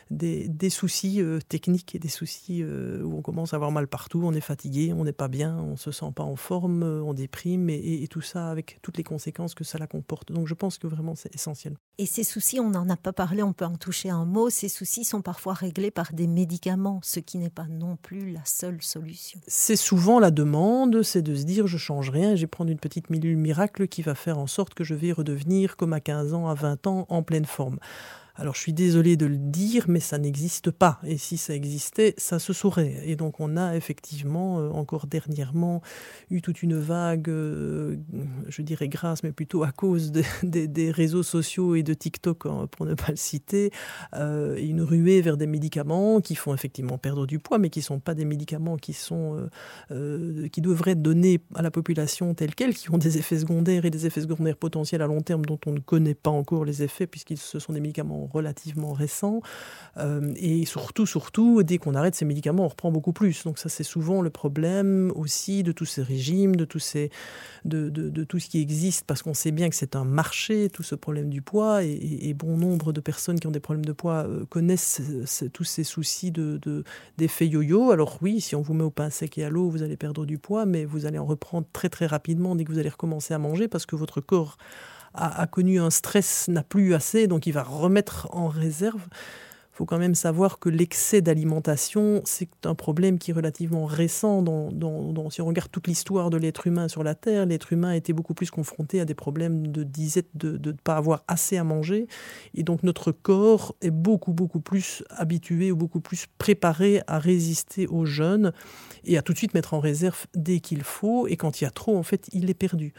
des, 0.09 0.47
des 0.47 0.69
soucis 0.69 1.21
euh, 1.21 1.39
techniques 1.47 1.95
et 1.95 1.99
des 1.99 2.07
soucis 2.07 2.63
où 2.63 3.17
on 3.17 3.21
commence 3.21 3.53
à 3.53 3.57
avoir 3.57 3.71
mal 3.71 3.87
partout, 3.87 4.21
on 4.23 4.33
est 4.33 4.41
fatigué, 4.41 4.93
on 4.93 5.03
n'est 5.03 5.11
pas 5.11 5.27
bien, 5.27 5.57
on 5.57 5.75
se 5.75 5.91
sent 5.91 6.11
pas 6.15 6.23
en 6.23 6.35
forme, 6.35 6.83
on 6.83 7.13
déprime 7.13 7.69
et, 7.69 8.03
et, 8.03 8.07
tout 8.07 8.21
ça 8.21 8.49
avec 8.49 8.79
toutes 8.81 8.97
les 8.97 9.03
conséquences 9.03 9.53
que 9.53 9.63
ça 9.63 9.77
la 9.77 9.87
comporte. 9.87 10.31
Donc 10.31 10.47
je 10.47 10.53
pense 10.53 10.77
que 10.77 10.87
vraiment 10.87 11.15
c'est 11.15 11.33
essentiel. 11.33 11.77
Et 11.97 12.05
ces 12.05 12.23
soucis, 12.23 12.59
on 12.59 12.69
n'en 12.69 12.89
a 12.89 12.97
pas 12.97 13.13
parlé, 13.13 13.43
on 13.43 13.53
peut 13.53 13.65
en 13.65 13.75
toucher 13.75 14.09
un 14.09 14.25
mot, 14.25 14.49
ces 14.49 14.69
soucis 14.69 15.03
sont 15.03 15.21
parfois 15.21 15.53
réglés 15.53 15.91
par 15.91 16.13
des 16.13 16.27
médicaments, 16.27 16.99
ce 17.03 17.19
qui 17.19 17.37
n'est 17.37 17.49
pas 17.49 17.67
non 17.67 17.97
plus 17.97 18.31
la 18.31 18.45
seule 18.45 18.81
solution. 18.81 19.39
C'est 19.47 19.75
souvent 19.75 20.19
la 20.19 20.31
demande, 20.31 21.03
c'est 21.03 21.21
de 21.21 21.35
se 21.35 21.43
dire 21.43 21.67
je 21.67 21.77
change 21.77 22.09
rien, 22.09 22.35
je 22.35 22.41
vais 22.41 22.47
prendre 22.47 22.71
une 22.71 22.79
petite 22.79 23.07
pilule 23.07 23.37
miracle 23.37 23.87
qui 23.87 24.01
va 24.01 24.15
faire 24.15 24.37
en 24.37 24.47
sorte 24.47 24.73
que 24.73 24.83
je 24.83 24.93
vais 24.93 25.11
redevenir 25.11 25.75
comme 25.75 25.93
à 25.93 25.99
15 25.99 26.33
ans, 26.33 26.47
à 26.47 26.53
20 26.53 26.87
ans, 26.87 27.05
en 27.09 27.23
pleine 27.23 27.45
forme. 27.45 27.79
Alors 28.39 28.53
je 28.53 28.59
suis 28.59 28.73
désolé 28.73 29.17
de 29.17 29.25
le 29.25 29.37
dire, 29.37 29.85
mais 29.87 29.99
ça 29.99 30.19
n'existe 30.19 30.69
pas. 30.69 30.99
Et 31.03 31.17
si 31.17 31.37
ça 31.37 31.55
existait, 31.55 32.13
ça 32.17 32.37
se 32.37 32.53
saurait. 32.53 33.01
Et 33.05 33.15
donc 33.15 33.39
on 33.39 33.57
a 33.57 33.75
effectivement, 33.75 34.59
euh, 34.59 34.69
encore 34.69 35.07
dernièrement, 35.07 35.81
eu 36.29 36.41
toute 36.41 36.61
une 36.61 36.77
vague, 36.77 37.29
euh, 37.29 37.97
je 38.47 38.61
dirais 38.61 38.89
grâce, 38.89 39.23
mais 39.23 39.31
plutôt 39.31 39.63
à 39.63 39.71
cause 39.71 40.11
des 40.43 40.91
réseaux 40.91 41.23
sociaux 41.23 41.73
et 41.73 41.81
de 41.81 41.95
TikTok, 41.95 42.45
hein, 42.45 42.67
pour 42.69 42.85
ne 42.85 42.93
pas 42.93 43.09
le 43.09 43.15
citer, 43.15 43.71
euh, 44.13 44.55
une 44.57 44.83
ruée 44.83 45.21
vers 45.21 45.37
des 45.37 45.47
médicaments 45.47 46.21
qui 46.21 46.35
font 46.35 46.53
effectivement 46.53 46.99
perdre 46.99 47.25
du 47.25 47.39
poids, 47.39 47.57
mais 47.57 47.71
qui 47.71 47.79
ne 47.79 47.85
sont 47.85 47.99
pas 47.99 48.13
des 48.13 48.25
médicaments 48.25 48.77
qui, 48.77 48.93
sont, 48.93 49.49
qui 49.89 50.61
devraient 50.61 50.91
être 50.91 51.01
donnés 51.01 51.39
à 51.55 51.63
la 51.63 51.71
population 51.71 52.35
telle 52.35 52.53
qu'elle, 52.53 52.75
qui 52.75 52.91
ont 52.91 52.97
des 52.97 53.17
effets 53.17 53.39
secondaires 53.39 53.85
et 53.85 53.89
des 53.89 54.05
effets 54.05 54.21
secondaires 54.21 54.57
potentiels 54.57 55.01
à 55.01 55.07
long 55.07 55.21
terme 55.21 55.45
dont 55.45 55.59
on 55.65 55.71
ne 55.71 55.79
connaît 55.79 56.13
pas 56.13 56.29
encore 56.29 56.65
les 56.65 56.83
effets, 56.83 57.07
puisqu'ils 57.07 57.37
ce 57.37 57.57
sont 57.59 57.73
des 57.73 57.79
médicaments 57.79 58.26
relativement 58.31 58.93
récents. 58.93 59.41
Euh, 59.97 60.33
et 60.35 60.65
surtout, 60.65 61.05
surtout, 61.05 61.63
dès 61.63 61.77
qu'on 61.77 61.95
arrête 61.95 62.15
ces 62.15 62.25
médicaments, 62.25 62.65
on 62.65 62.67
reprend 62.67 62.91
beaucoup 62.91 63.13
plus. 63.13 63.43
Donc 63.43 63.57
ça, 63.57 63.69
c'est 63.69 63.83
souvent 63.83 64.21
le 64.21 64.29
problème 64.29 65.11
aussi 65.15 65.63
de 65.63 65.71
tous 65.71 65.85
ces 65.85 66.03
régimes, 66.03 66.55
de, 66.55 66.67
ces, 66.79 67.09
de, 67.65 67.89
de, 67.89 68.23
tout 68.23 68.39
ce 68.39 68.49
qui 68.49 68.61
existe, 68.61 69.05
parce 69.05 69.23
qu'on 69.23 69.33
sait 69.33 69.51
bien 69.51 69.69
que 69.69 69.75
c'est 69.75 69.95
un 69.95 70.03
marché, 70.03 70.69
tout 70.69 70.83
ce 70.83 70.95
problème 70.95 71.29
du 71.29 71.41
poids, 71.41 71.83
et, 71.83 72.33
bon 72.33 72.57
nombre 72.57 72.93
de 72.93 73.01
personnes 73.01 73.39
qui 73.39 73.47
ont 73.47 73.51
des 73.51 73.59
problèmes 73.59 73.85
de 73.85 73.93
poids 73.93 74.25
euh, 74.27 74.45
connaissent 74.45 75.01
tous 75.53 75.63
ces 75.63 75.83
soucis 75.83 76.31
de, 76.31 76.83
d'effet 77.17 77.47
yo-yo. 77.47 77.91
Alors 77.91 78.19
oui, 78.21 78.41
si 78.41 78.55
on 78.55 78.61
vous 78.61 78.73
met 78.73 78.83
au 78.83 78.91
pain 78.91 79.09
sec 79.09 79.37
et 79.37 79.43
à 79.43 79.49
l'eau, 79.49 79.69
vous 79.69 79.81
allez 79.81 79.97
perdre 79.97 80.25
du 80.25 80.37
poids, 80.37 80.65
mais 80.65 80.85
vous 80.85 81.05
allez 81.05 81.17
en 81.17 81.25
reprendre 81.25 81.67
très 81.73 81.89
très 81.89 82.05
rapidement 82.05 82.55
dès 82.55 82.63
que 82.63 82.71
vous 82.71 82.79
allez 82.79 82.89
recommencer 82.89 83.33
à 83.33 83.39
manger, 83.39 83.67
parce 83.67 83.85
que 83.85 83.95
votre 83.95 84.21
corps 84.21 84.57
a, 85.17 85.47
connu 85.47 85.79
un 85.79 85.89
stress, 85.89 86.47
n'a 86.47 86.63
plus 86.63 86.93
assez, 86.93 87.27
donc 87.27 87.47
il 87.47 87.51
va 87.51 87.63
remettre 87.63 88.27
en 88.31 88.47
réserve 88.47 89.01
faut 89.77 89.85
quand 89.85 89.99
même 89.99 90.15
savoir 90.15 90.57
que 90.57 90.69
l'excès 90.69 91.21
d'alimentation, 91.21 92.23
c'est 92.25 92.65
un 92.65 92.73
problème 92.73 93.19
qui 93.19 93.29
est 93.29 93.33
relativement 93.35 93.85
récent. 93.85 94.41
Dans, 94.41 95.29
si 95.29 95.39
on 95.39 95.45
regarde 95.45 95.69
toute 95.71 95.85
l'histoire 95.85 96.31
de 96.31 96.37
l'être 96.37 96.65
humain 96.65 96.87
sur 96.87 97.03
la 97.03 97.13
Terre, 97.13 97.45
l'être 97.45 97.71
humain 97.71 97.91
été 97.91 98.11
beaucoup 98.11 98.33
plus 98.33 98.49
confronté 98.49 98.99
à 98.99 99.05
des 99.05 99.13
problèmes 99.13 99.67
de 99.67 99.83
disette, 99.83 100.29
de 100.33 100.57
ne 100.57 100.75
pas 100.75 100.95
avoir 100.95 101.23
assez 101.27 101.57
à 101.57 101.63
manger. 101.63 102.07
Et 102.55 102.63
donc 102.63 102.81
notre 102.81 103.11
corps 103.11 103.75
est 103.81 103.91
beaucoup, 103.91 104.33
beaucoup 104.33 104.61
plus 104.61 105.03
habitué 105.11 105.71
ou 105.71 105.75
beaucoup 105.75 106.01
plus 106.01 106.25
préparé 106.39 107.01
à 107.05 107.19
résister 107.19 107.85
aux 107.85 108.05
jeunes 108.05 108.53
et 109.03 109.15
à 109.15 109.21
tout 109.21 109.33
de 109.33 109.37
suite 109.37 109.53
mettre 109.53 109.75
en 109.75 109.79
réserve 109.79 110.25
dès 110.33 110.59
qu'il 110.59 110.81
faut. 110.81 111.27
Et 111.27 111.37
quand 111.37 111.61
il 111.61 111.65
y 111.65 111.67
a 111.67 111.71
trop, 111.71 111.97
en 111.97 112.03
fait, 112.03 112.29
il 112.33 112.49
est 112.49 112.55
perdu. 112.55 112.93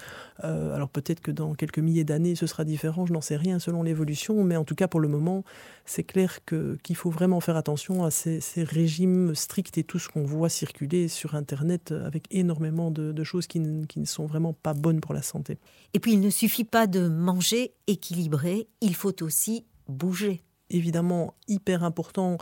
Euh, 0.44 0.76
alors 0.76 0.90
peut-être 0.90 1.20
que 1.20 1.32
dans 1.32 1.54
quelques 1.54 1.80
milliers 1.80 2.04
d'années, 2.04 2.36
ce 2.36 2.46
sera 2.46 2.62
différent, 2.62 3.04
je 3.04 3.12
n'en 3.12 3.20
sais 3.20 3.36
rien 3.36 3.58
selon 3.58 3.82
l'évolution, 3.82 4.44
mais 4.44 4.54
en 4.54 4.64
tout 4.64 4.76
cas 4.76 4.86
pour 4.86 5.00
le 5.00 5.08
moment, 5.08 5.42
c'est 5.84 6.04
clair 6.04 6.44
qu'il 6.82 6.96
faut 6.96 7.10
vraiment 7.10 7.40
faire 7.40 7.56
attention 7.56 8.04
à 8.04 8.10
ces, 8.10 8.40
régimes 8.56 9.34
stricts 9.34 9.78
et 9.78 9.84
tout 9.84 9.98
ce 9.98 10.08
qu'on 10.08 10.24
voit 10.24 10.48
circuler 10.48 11.08
sur 11.08 11.34
Internet 11.34 11.92
avec 11.92 12.26
énormément 12.30 12.90
de, 12.90 13.24
choses 13.24 13.46
qui 13.46 13.60
ne, 13.60 13.84
qui 13.86 14.00
ne 14.00 14.06
sont 14.06 14.26
vraiment 14.26 14.52
pas 14.52 14.74
bonnes 14.74 15.00
pour 15.00 15.14
la 15.14 15.22
santé. 15.22 15.58
Et 15.94 16.00
puis 16.00 16.12
il 16.12 16.20
ne 16.20 16.30
suffit 16.30 16.64
pas 16.64 16.86
de 16.86 17.08
manger 17.08 17.74
équilibré, 17.86 18.68
il 18.80 18.94
faut 18.94 19.22
aussi 19.22 19.64
bouger. 19.88 20.42
Évidemment, 20.70 21.34
hyper 21.46 21.82
important 21.82 22.36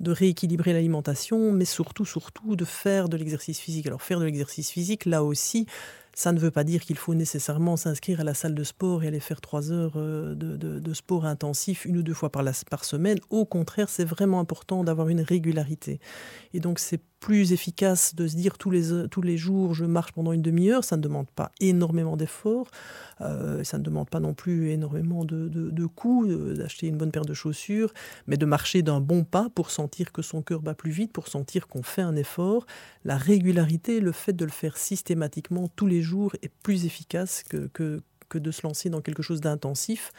de 0.00 0.12
rééquilibrer 0.12 0.72
l'alimentation, 0.72 1.52
mais 1.52 1.64
surtout, 1.64 2.04
surtout 2.04 2.56
de 2.56 2.64
faire 2.64 3.08
de 3.08 3.16
l'exercice 3.16 3.58
physique. 3.58 3.86
Alors 3.86 4.02
faire 4.02 4.20
de 4.20 4.24
l'exercice 4.24 4.70
physique, 4.70 5.04
là 5.04 5.24
aussi, 5.24 5.66
ça 6.18 6.32
ne 6.32 6.40
veut 6.40 6.50
pas 6.50 6.64
dire 6.64 6.82
qu'il 6.82 6.96
faut 6.96 7.14
nécessairement 7.14 7.76
s'inscrire 7.76 8.18
à 8.18 8.24
la 8.24 8.34
salle 8.34 8.56
de 8.56 8.64
sport 8.64 9.04
et 9.04 9.06
aller 9.06 9.20
faire 9.20 9.40
trois 9.40 9.70
heures 9.70 9.92
euh, 9.94 10.34
de, 10.34 10.92
sport 10.92 11.24
intensif 11.24 11.84
une 11.84 11.96
ou 11.98 12.02
deux 12.02 12.12
fois 12.12 12.32
par, 12.32 12.42
semaine. 12.84 13.18
Au 13.30 13.44
contraire, 13.44 13.88
c'est 13.88 14.04
vraiment 14.04 14.40
important 14.40 14.82
d'avoir 14.82 15.10
une 15.10 15.20
régularité. 15.20 16.00
Et 16.54 16.58
donc, 16.58 16.80
c'est 16.80 17.00
plus 17.20 17.52
efficace 17.52 18.14
de 18.14 18.26
se 18.26 18.36
dire 18.36 18.58
tous 18.58 18.70
les, 18.70 19.08
tous 19.08 19.22
les 19.22 19.36
jours 19.36 19.74
je 19.74 19.84
marche 19.84 20.12
pendant 20.12 20.32
une 20.32 20.42
demi-heure, 20.42 20.84
ça 20.84 20.96
ne 20.96 21.02
demande 21.02 21.28
pas 21.30 21.50
énormément 21.60 22.16
d'efforts, 22.16 22.68
euh, 23.20 23.64
ça 23.64 23.78
ne 23.78 23.82
demande 23.82 24.08
pas 24.08 24.20
non 24.20 24.34
plus 24.34 24.70
énormément 24.70 25.24
de, 25.24 25.48
de, 25.48 25.86
coûts, 25.86 26.26
d'acheter 26.54 26.86
une 26.86 26.96
bonne 26.96 27.10
paire 27.10 27.24
de 27.24 27.34
chaussures, 27.34 27.92
mais 28.28 28.36
de 28.36 28.46
marcher 28.46 28.82
d'un 28.82 29.00
bon 29.00 29.24
pas 29.24 29.48
pour 29.54 29.70
sentir 29.72 30.12
que 30.12 30.22
son 30.22 30.42
cœur 30.42 30.62
bat 30.62 30.74
plus 30.74 30.92
vite, 30.92 31.12
pour 31.12 31.26
sentir 31.26 31.66
qu'on 31.66 31.82
fait 31.82 32.02
un 32.02 32.14
effort. 32.14 32.66
La 33.04 33.16
régularité, 33.16 34.00
le 34.00 34.12
fait 34.12 34.32
de 34.32 34.44
le 34.44 34.52
faire 34.52 34.76
systématiquement 34.76 35.66
tous 35.74 35.86
les 35.86 36.02
jours 36.02 36.07
est 36.42 36.52
plus 36.62 36.84
efficace 36.84 37.42
que, 37.42 38.02
de 38.34 38.50
se 38.50 38.62
lancer 38.62 38.90
dans 38.90 39.00
quelque 39.00 39.22
chose 39.22 39.40
d'intensif. 39.40 40.12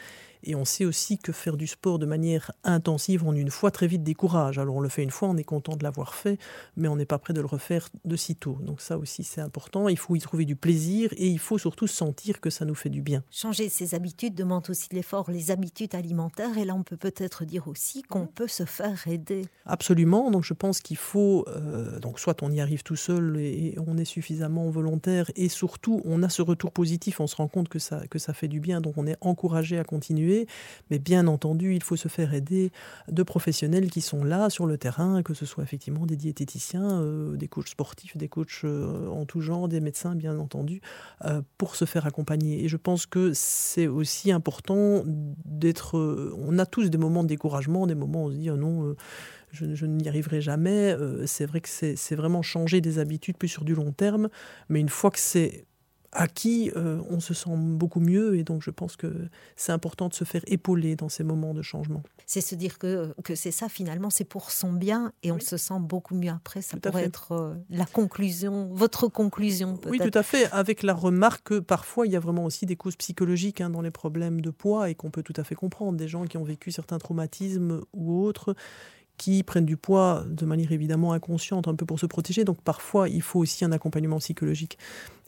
Et 0.44 0.54
on 0.54 0.64
sait 0.64 0.84
aussi 0.84 1.18
que 1.18 1.32
faire 1.32 1.56
du 1.56 1.66
sport 1.66 1.98
de 1.98 2.06
manière 2.06 2.52
intensive, 2.64 3.24
on 3.24 3.32
une 3.32 3.50
fois 3.50 3.70
très 3.70 3.86
vite 3.86 4.02
décourage. 4.02 4.58
Alors 4.58 4.76
on 4.76 4.80
le 4.80 4.88
fait 4.88 5.02
une 5.02 5.10
fois, 5.10 5.28
on 5.28 5.36
est 5.36 5.44
content 5.44 5.76
de 5.76 5.82
l'avoir 5.82 6.14
fait, 6.14 6.38
mais 6.76 6.88
on 6.88 6.96
n'est 6.96 7.06
pas 7.06 7.18
prêt 7.18 7.32
de 7.32 7.40
le 7.40 7.46
refaire 7.46 7.88
de 8.04 8.16
sitôt. 8.16 8.58
Donc 8.62 8.80
ça 8.80 8.98
aussi 8.98 9.24
c'est 9.24 9.40
important. 9.40 9.88
Il 9.88 9.98
faut 9.98 10.16
y 10.16 10.20
trouver 10.20 10.44
du 10.44 10.56
plaisir 10.56 11.10
et 11.16 11.26
il 11.26 11.38
faut 11.38 11.58
surtout 11.58 11.86
sentir 11.86 12.40
que 12.40 12.50
ça 12.50 12.64
nous 12.64 12.74
fait 12.74 12.90
du 12.90 13.02
bien. 13.02 13.22
Changer 13.30 13.68
ses 13.68 13.94
habitudes 13.94 14.34
demande 14.34 14.68
aussi 14.68 14.88
de 14.88 14.94
l'effort, 14.94 15.30
les 15.30 15.50
habitudes 15.50 15.94
alimentaires. 15.94 16.56
Et 16.58 16.64
là 16.64 16.74
on 16.74 16.82
peut 16.82 16.96
peut-être 16.96 17.44
dire 17.44 17.68
aussi 17.68 18.02
qu'on 18.02 18.26
peut 18.26 18.48
se 18.48 18.64
faire 18.64 19.06
aider. 19.08 19.46
Absolument. 19.66 20.30
Donc 20.30 20.44
je 20.44 20.54
pense 20.54 20.80
qu'il 20.80 20.96
faut, 20.96 21.44
euh, 21.48 21.98
donc 21.98 22.18
soit 22.18 22.42
on 22.42 22.50
y 22.50 22.60
arrive 22.60 22.82
tout 22.82 22.96
seul 22.96 23.38
et 23.38 23.76
on 23.86 23.96
est 23.98 24.04
suffisamment 24.04 24.68
volontaire 24.70 25.30
et 25.36 25.48
surtout 25.48 26.00
on 26.04 26.22
a 26.22 26.28
ce 26.28 26.42
retour 26.42 26.72
positif, 26.72 27.20
on 27.20 27.26
se 27.26 27.36
rend 27.36 27.48
compte 27.48 27.68
que 27.68 27.78
ça, 27.78 28.06
que 28.08 28.18
ça 28.18 28.32
fait 28.32 28.48
du 28.48 28.60
bien, 28.60 28.80
donc 28.80 28.94
on 28.96 29.06
est 29.06 29.16
encouragé 29.20 29.78
à 29.78 29.84
continuer 29.84 30.29
mais 30.90 30.98
bien 30.98 31.26
entendu, 31.26 31.74
il 31.74 31.82
faut 31.82 31.96
se 31.96 32.08
faire 32.08 32.34
aider 32.34 32.70
de 33.08 33.22
professionnels 33.22 33.90
qui 33.90 34.00
sont 34.00 34.24
là 34.24 34.50
sur 34.50 34.66
le 34.66 34.78
terrain, 34.78 35.22
que 35.22 35.34
ce 35.34 35.46
soit 35.46 35.64
effectivement 35.64 36.06
des 36.06 36.16
diététiciens, 36.16 37.00
euh, 37.00 37.36
des 37.36 37.48
coachs 37.48 37.68
sportifs, 37.68 38.16
des 38.16 38.28
coachs 38.28 38.60
euh, 38.64 39.08
en 39.08 39.24
tout 39.24 39.40
genre, 39.40 39.68
des 39.68 39.80
médecins, 39.80 40.14
bien 40.14 40.38
entendu, 40.38 40.80
euh, 41.24 41.42
pour 41.58 41.76
se 41.76 41.84
faire 41.84 42.06
accompagner. 42.06 42.64
Et 42.64 42.68
je 42.68 42.76
pense 42.76 43.06
que 43.06 43.32
c'est 43.34 43.86
aussi 43.86 44.32
important 44.32 45.02
d'être... 45.44 45.98
on 46.38 46.58
a 46.58 46.66
tous 46.66 46.90
des 46.90 46.98
moments 46.98 47.22
de 47.22 47.28
découragement, 47.28 47.86
des 47.86 47.94
moments 47.94 48.24
où 48.24 48.28
on 48.28 48.30
se 48.30 48.36
dit, 48.36 48.50
oh 48.50 48.56
non, 48.56 48.94
je, 49.52 49.86
n'y 49.86 50.08
arriverai 50.08 50.40
jamais. 50.40 50.96
c'est 51.26 51.46
vrai 51.46 51.60
que 51.60 51.68
c'est 51.68 52.14
vraiment 52.14 52.42
changer 52.42 52.80
des 52.80 52.98
habitudes 52.98 53.36
plus 53.36 53.48
sur 53.48 53.64
du 53.64 53.74
long 53.74 53.92
terme, 53.92 54.28
mais 54.68 54.80
une 54.80 54.88
fois 54.88 55.10
que 55.10 55.18
c'est 55.18 55.66
à 56.12 56.26
qui 56.26 56.72
euh, 56.76 57.00
on 57.08 57.20
se 57.20 57.34
sent 57.34 57.50
beaucoup 57.54 58.00
mieux 58.00 58.36
et 58.36 58.42
donc 58.42 58.62
je 58.62 58.70
pense 58.70 58.96
que 58.96 59.28
c'est 59.56 59.72
important 59.72 60.08
de 60.08 60.14
se 60.14 60.24
faire 60.24 60.42
épauler 60.46 60.96
dans 60.96 61.08
ces 61.08 61.22
moments 61.22 61.54
de 61.54 61.62
changement. 61.62 62.02
C'est 62.26 62.40
se 62.40 62.54
dire 62.54 62.78
que, 62.78 63.14
que 63.22 63.34
c'est 63.34 63.52
ça 63.52 63.68
finalement, 63.68 64.10
c'est 64.10 64.24
pour 64.24 64.50
son 64.50 64.72
bien 64.72 65.12
et 65.22 65.30
on 65.30 65.38
se 65.38 65.56
sent 65.56 65.78
beaucoup 65.80 66.14
mieux 66.14 66.30
après. 66.30 66.62
Ça 66.62 66.76
pourrait 66.78 67.04
être 67.04 67.32
euh, 67.32 67.54
la 67.70 67.86
conclusion, 67.86 68.68
votre 68.72 69.08
conclusion. 69.08 69.78
Oui, 69.86 69.98
tout 69.98 70.18
à 70.18 70.22
fait, 70.22 70.50
avec 70.50 70.82
la 70.82 70.94
remarque 70.94 71.48
que 71.48 71.58
parfois 71.60 72.06
il 72.06 72.12
y 72.12 72.16
a 72.16 72.20
vraiment 72.20 72.44
aussi 72.44 72.66
des 72.66 72.76
causes 72.76 72.96
psychologiques 72.96 73.60
hein, 73.60 73.70
dans 73.70 73.82
les 73.82 73.90
problèmes 73.90 74.40
de 74.40 74.50
poids 74.50 74.90
et 74.90 74.94
qu'on 74.94 75.10
peut 75.10 75.22
tout 75.22 75.34
à 75.36 75.44
fait 75.44 75.54
comprendre. 75.54 75.96
Des 75.96 76.08
gens 76.08 76.24
qui 76.24 76.36
ont 76.36 76.44
vécu 76.44 76.72
certains 76.72 76.98
traumatismes 76.98 77.82
ou 77.92 78.22
autres 78.22 78.54
qui 79.20 79.42
prennent 79.42 79.66
du 79.66 79.76
poids 79.76 80.24
de 80.26 80.46
manière 80.46 80.72
évidemment 80.72 81.12
inconsciente, 81.12 81.68
un 81.68 81.74
peu 81.74 81.84
pour 81.84 82.00
se 82.00 82.06
protéger. 82.06 82.44
Donc 82.44 82.62
parfois, 82.62 83.06
il 83.06 83.20
faut 83.20 83.38
aussi 83.38 83.66
un 83.66 83.72
accompagnement 83.72 84.16
psychologique. 84.16 84.78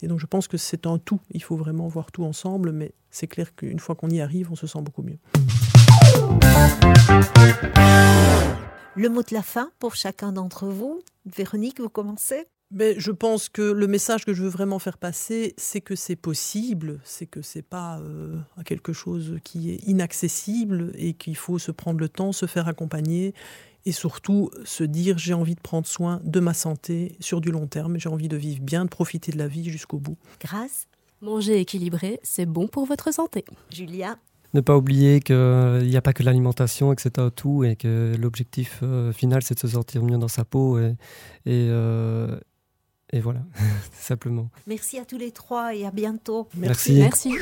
Et 0.01 0.07
donc 0.07 0.19
je 0.19 0.25
pense 0.25 0.49
que 0.49 0.57
c'est 0.57 0.87
un 0.87 0.97
tout. 0.97 1.21
Il 1.31 1.43
faut 1.43 1.57
vraiment 1.57 1.89
voir 1.89 2.11
tout 2.11 2.25
ensemble, 2.25 2.73
mais 2.73 2.95
c'est 3.11 3.27
clair 3.27 3.55
qu'une 3.55 3.79
fois 3.79 3.95
qu'on 3.95 4.09
y 4.09 4.23
arrive, 4.23 4.51
on 4.51 4.55
se 4.55 4.67
sent 4.67 4.81
beaucoup 4.81 5.03
mieux. 5.03 5.19
Le 8.97 9.09
mot 9.11 9.21
de 9.21 9.35
la 9.35 9.43
fin 9.43 9.71
pour 9.79 9.95
chacun 9.95 10.33
d'entre 10.33 10.69
vous. 10.69 11.03
Véronique, 11.27 11.79
vous 11.79 11.91
commencez? 11.91 12.47
Mais 12.75 12.95
je 12.99 13.11
pense 13.11 13.51
que 13.51 13.61
le 13.61 13.87
message 13.87 14.25
que 14.25 14.33
je 14.33 14.43
veux 14.43 14.49
vraiment 14.49 14.79
faire 14.79 14.97
passer, 14.97 15.53
c'est 15.59 15.83
que 15.83 15.95
c'est 15.95 16.17
possible, 16.17 17.01
c'est 17.05 17.27
que 17.27 17.43
c'est 17.43 17.61
pas 17.61 17.99
euh, 17.99 18.39
quelque 18.65 18.95
chose 18.95 19.37
qui 19.45 19.71
est 19.71 19.87
inaccessible 19.87 20.93
et 20.95 21.13
qu'il 21.13 21.37
faut 21.37 21.59
se 21.59 21.71
prendre 21.71 22.01
le 22.01 22.09
temps, 22.09 22.33
se 22.33 22.47
faire 22.47 22.69
accompagner 22.69 23.35
et 23.85 23.93
surtout 23.93 24.51
se 24.65 24.85
dire 24.85 25.19
j'ai 25.19 25.35
envie 25.35 25.55
de 25.55 25.61
prendre 25.61 25.87
soin 25.87 26.21
de 26.25 26.41
ma 26.41 26.55
santé 26.55 27.17
sur 27.21 27.41
du 27.41 27.51
long 27.51 27.67
terme, 27.67 27.99
j'ai 27.99 28.09
envie 28.09 28.29
de 28.29 28.37
vivre 28.37 28.63
bien, 28.63 28.85
de 28.85 28.91
profiter 28.91 29.33
de 29.33 29.39
la 29.39 29.49
vie 29.49 29.69
jusqu'au 29.71 29.99
bout. 29.99 30.17
Grâce. 30.41 30.87
Manger 31.21 31.61
équilibré, 31.61 32.19
c'est 32.25 32.47
bon 32.47 32.67
pour 32.67 32.85
votre 32.85 33.13
santé. 33.15 33.45
Julia. 33.71 34.17
Ne 34.55 34.61
pas 34.61 34.77
oublier 34.77 35.21
qu'il 35.21 35.37
n'y 35.85 35.97
a 35.97 36.03
pas 36.03 36.13
que 36.13 36.23
l'alimentation 36.23 36.93
et 36.93 36.97
que 36.97 37.03
c'est 37.03 37.19
un 37.19 37.31
tout 37.31 37.65
et 37.65 37.77
que 37.77 38.15
l'objectif 38.21 38.81
euh, 38.83 39.13
final 39.13 39.43
c'est 39.43 39.55
de 39.55 39.61
se 39.61 39.69
sentir 39.69 40.03
mieux 40.03 40.19
dans 40.19 40.29
sa 40.29 40.45
peau 40.45 40.79
et, 40.79 40.95
et, 41.47 41.69
euh, 41.71 42.39
et 43.13 43.21
voilà, 43.21 43.41
simplement. 43.93 44.51
Merci 44.67 44.99
à 44.99 45.05
tous 45.05 45.19
les 45.19 45.31
trois 45.31 45.75
et 45.75 45.87
à 45.87 45.91
bientôt. 45.91 46.49
Merci. 46.57 46.95
Merci. 46.95 47.33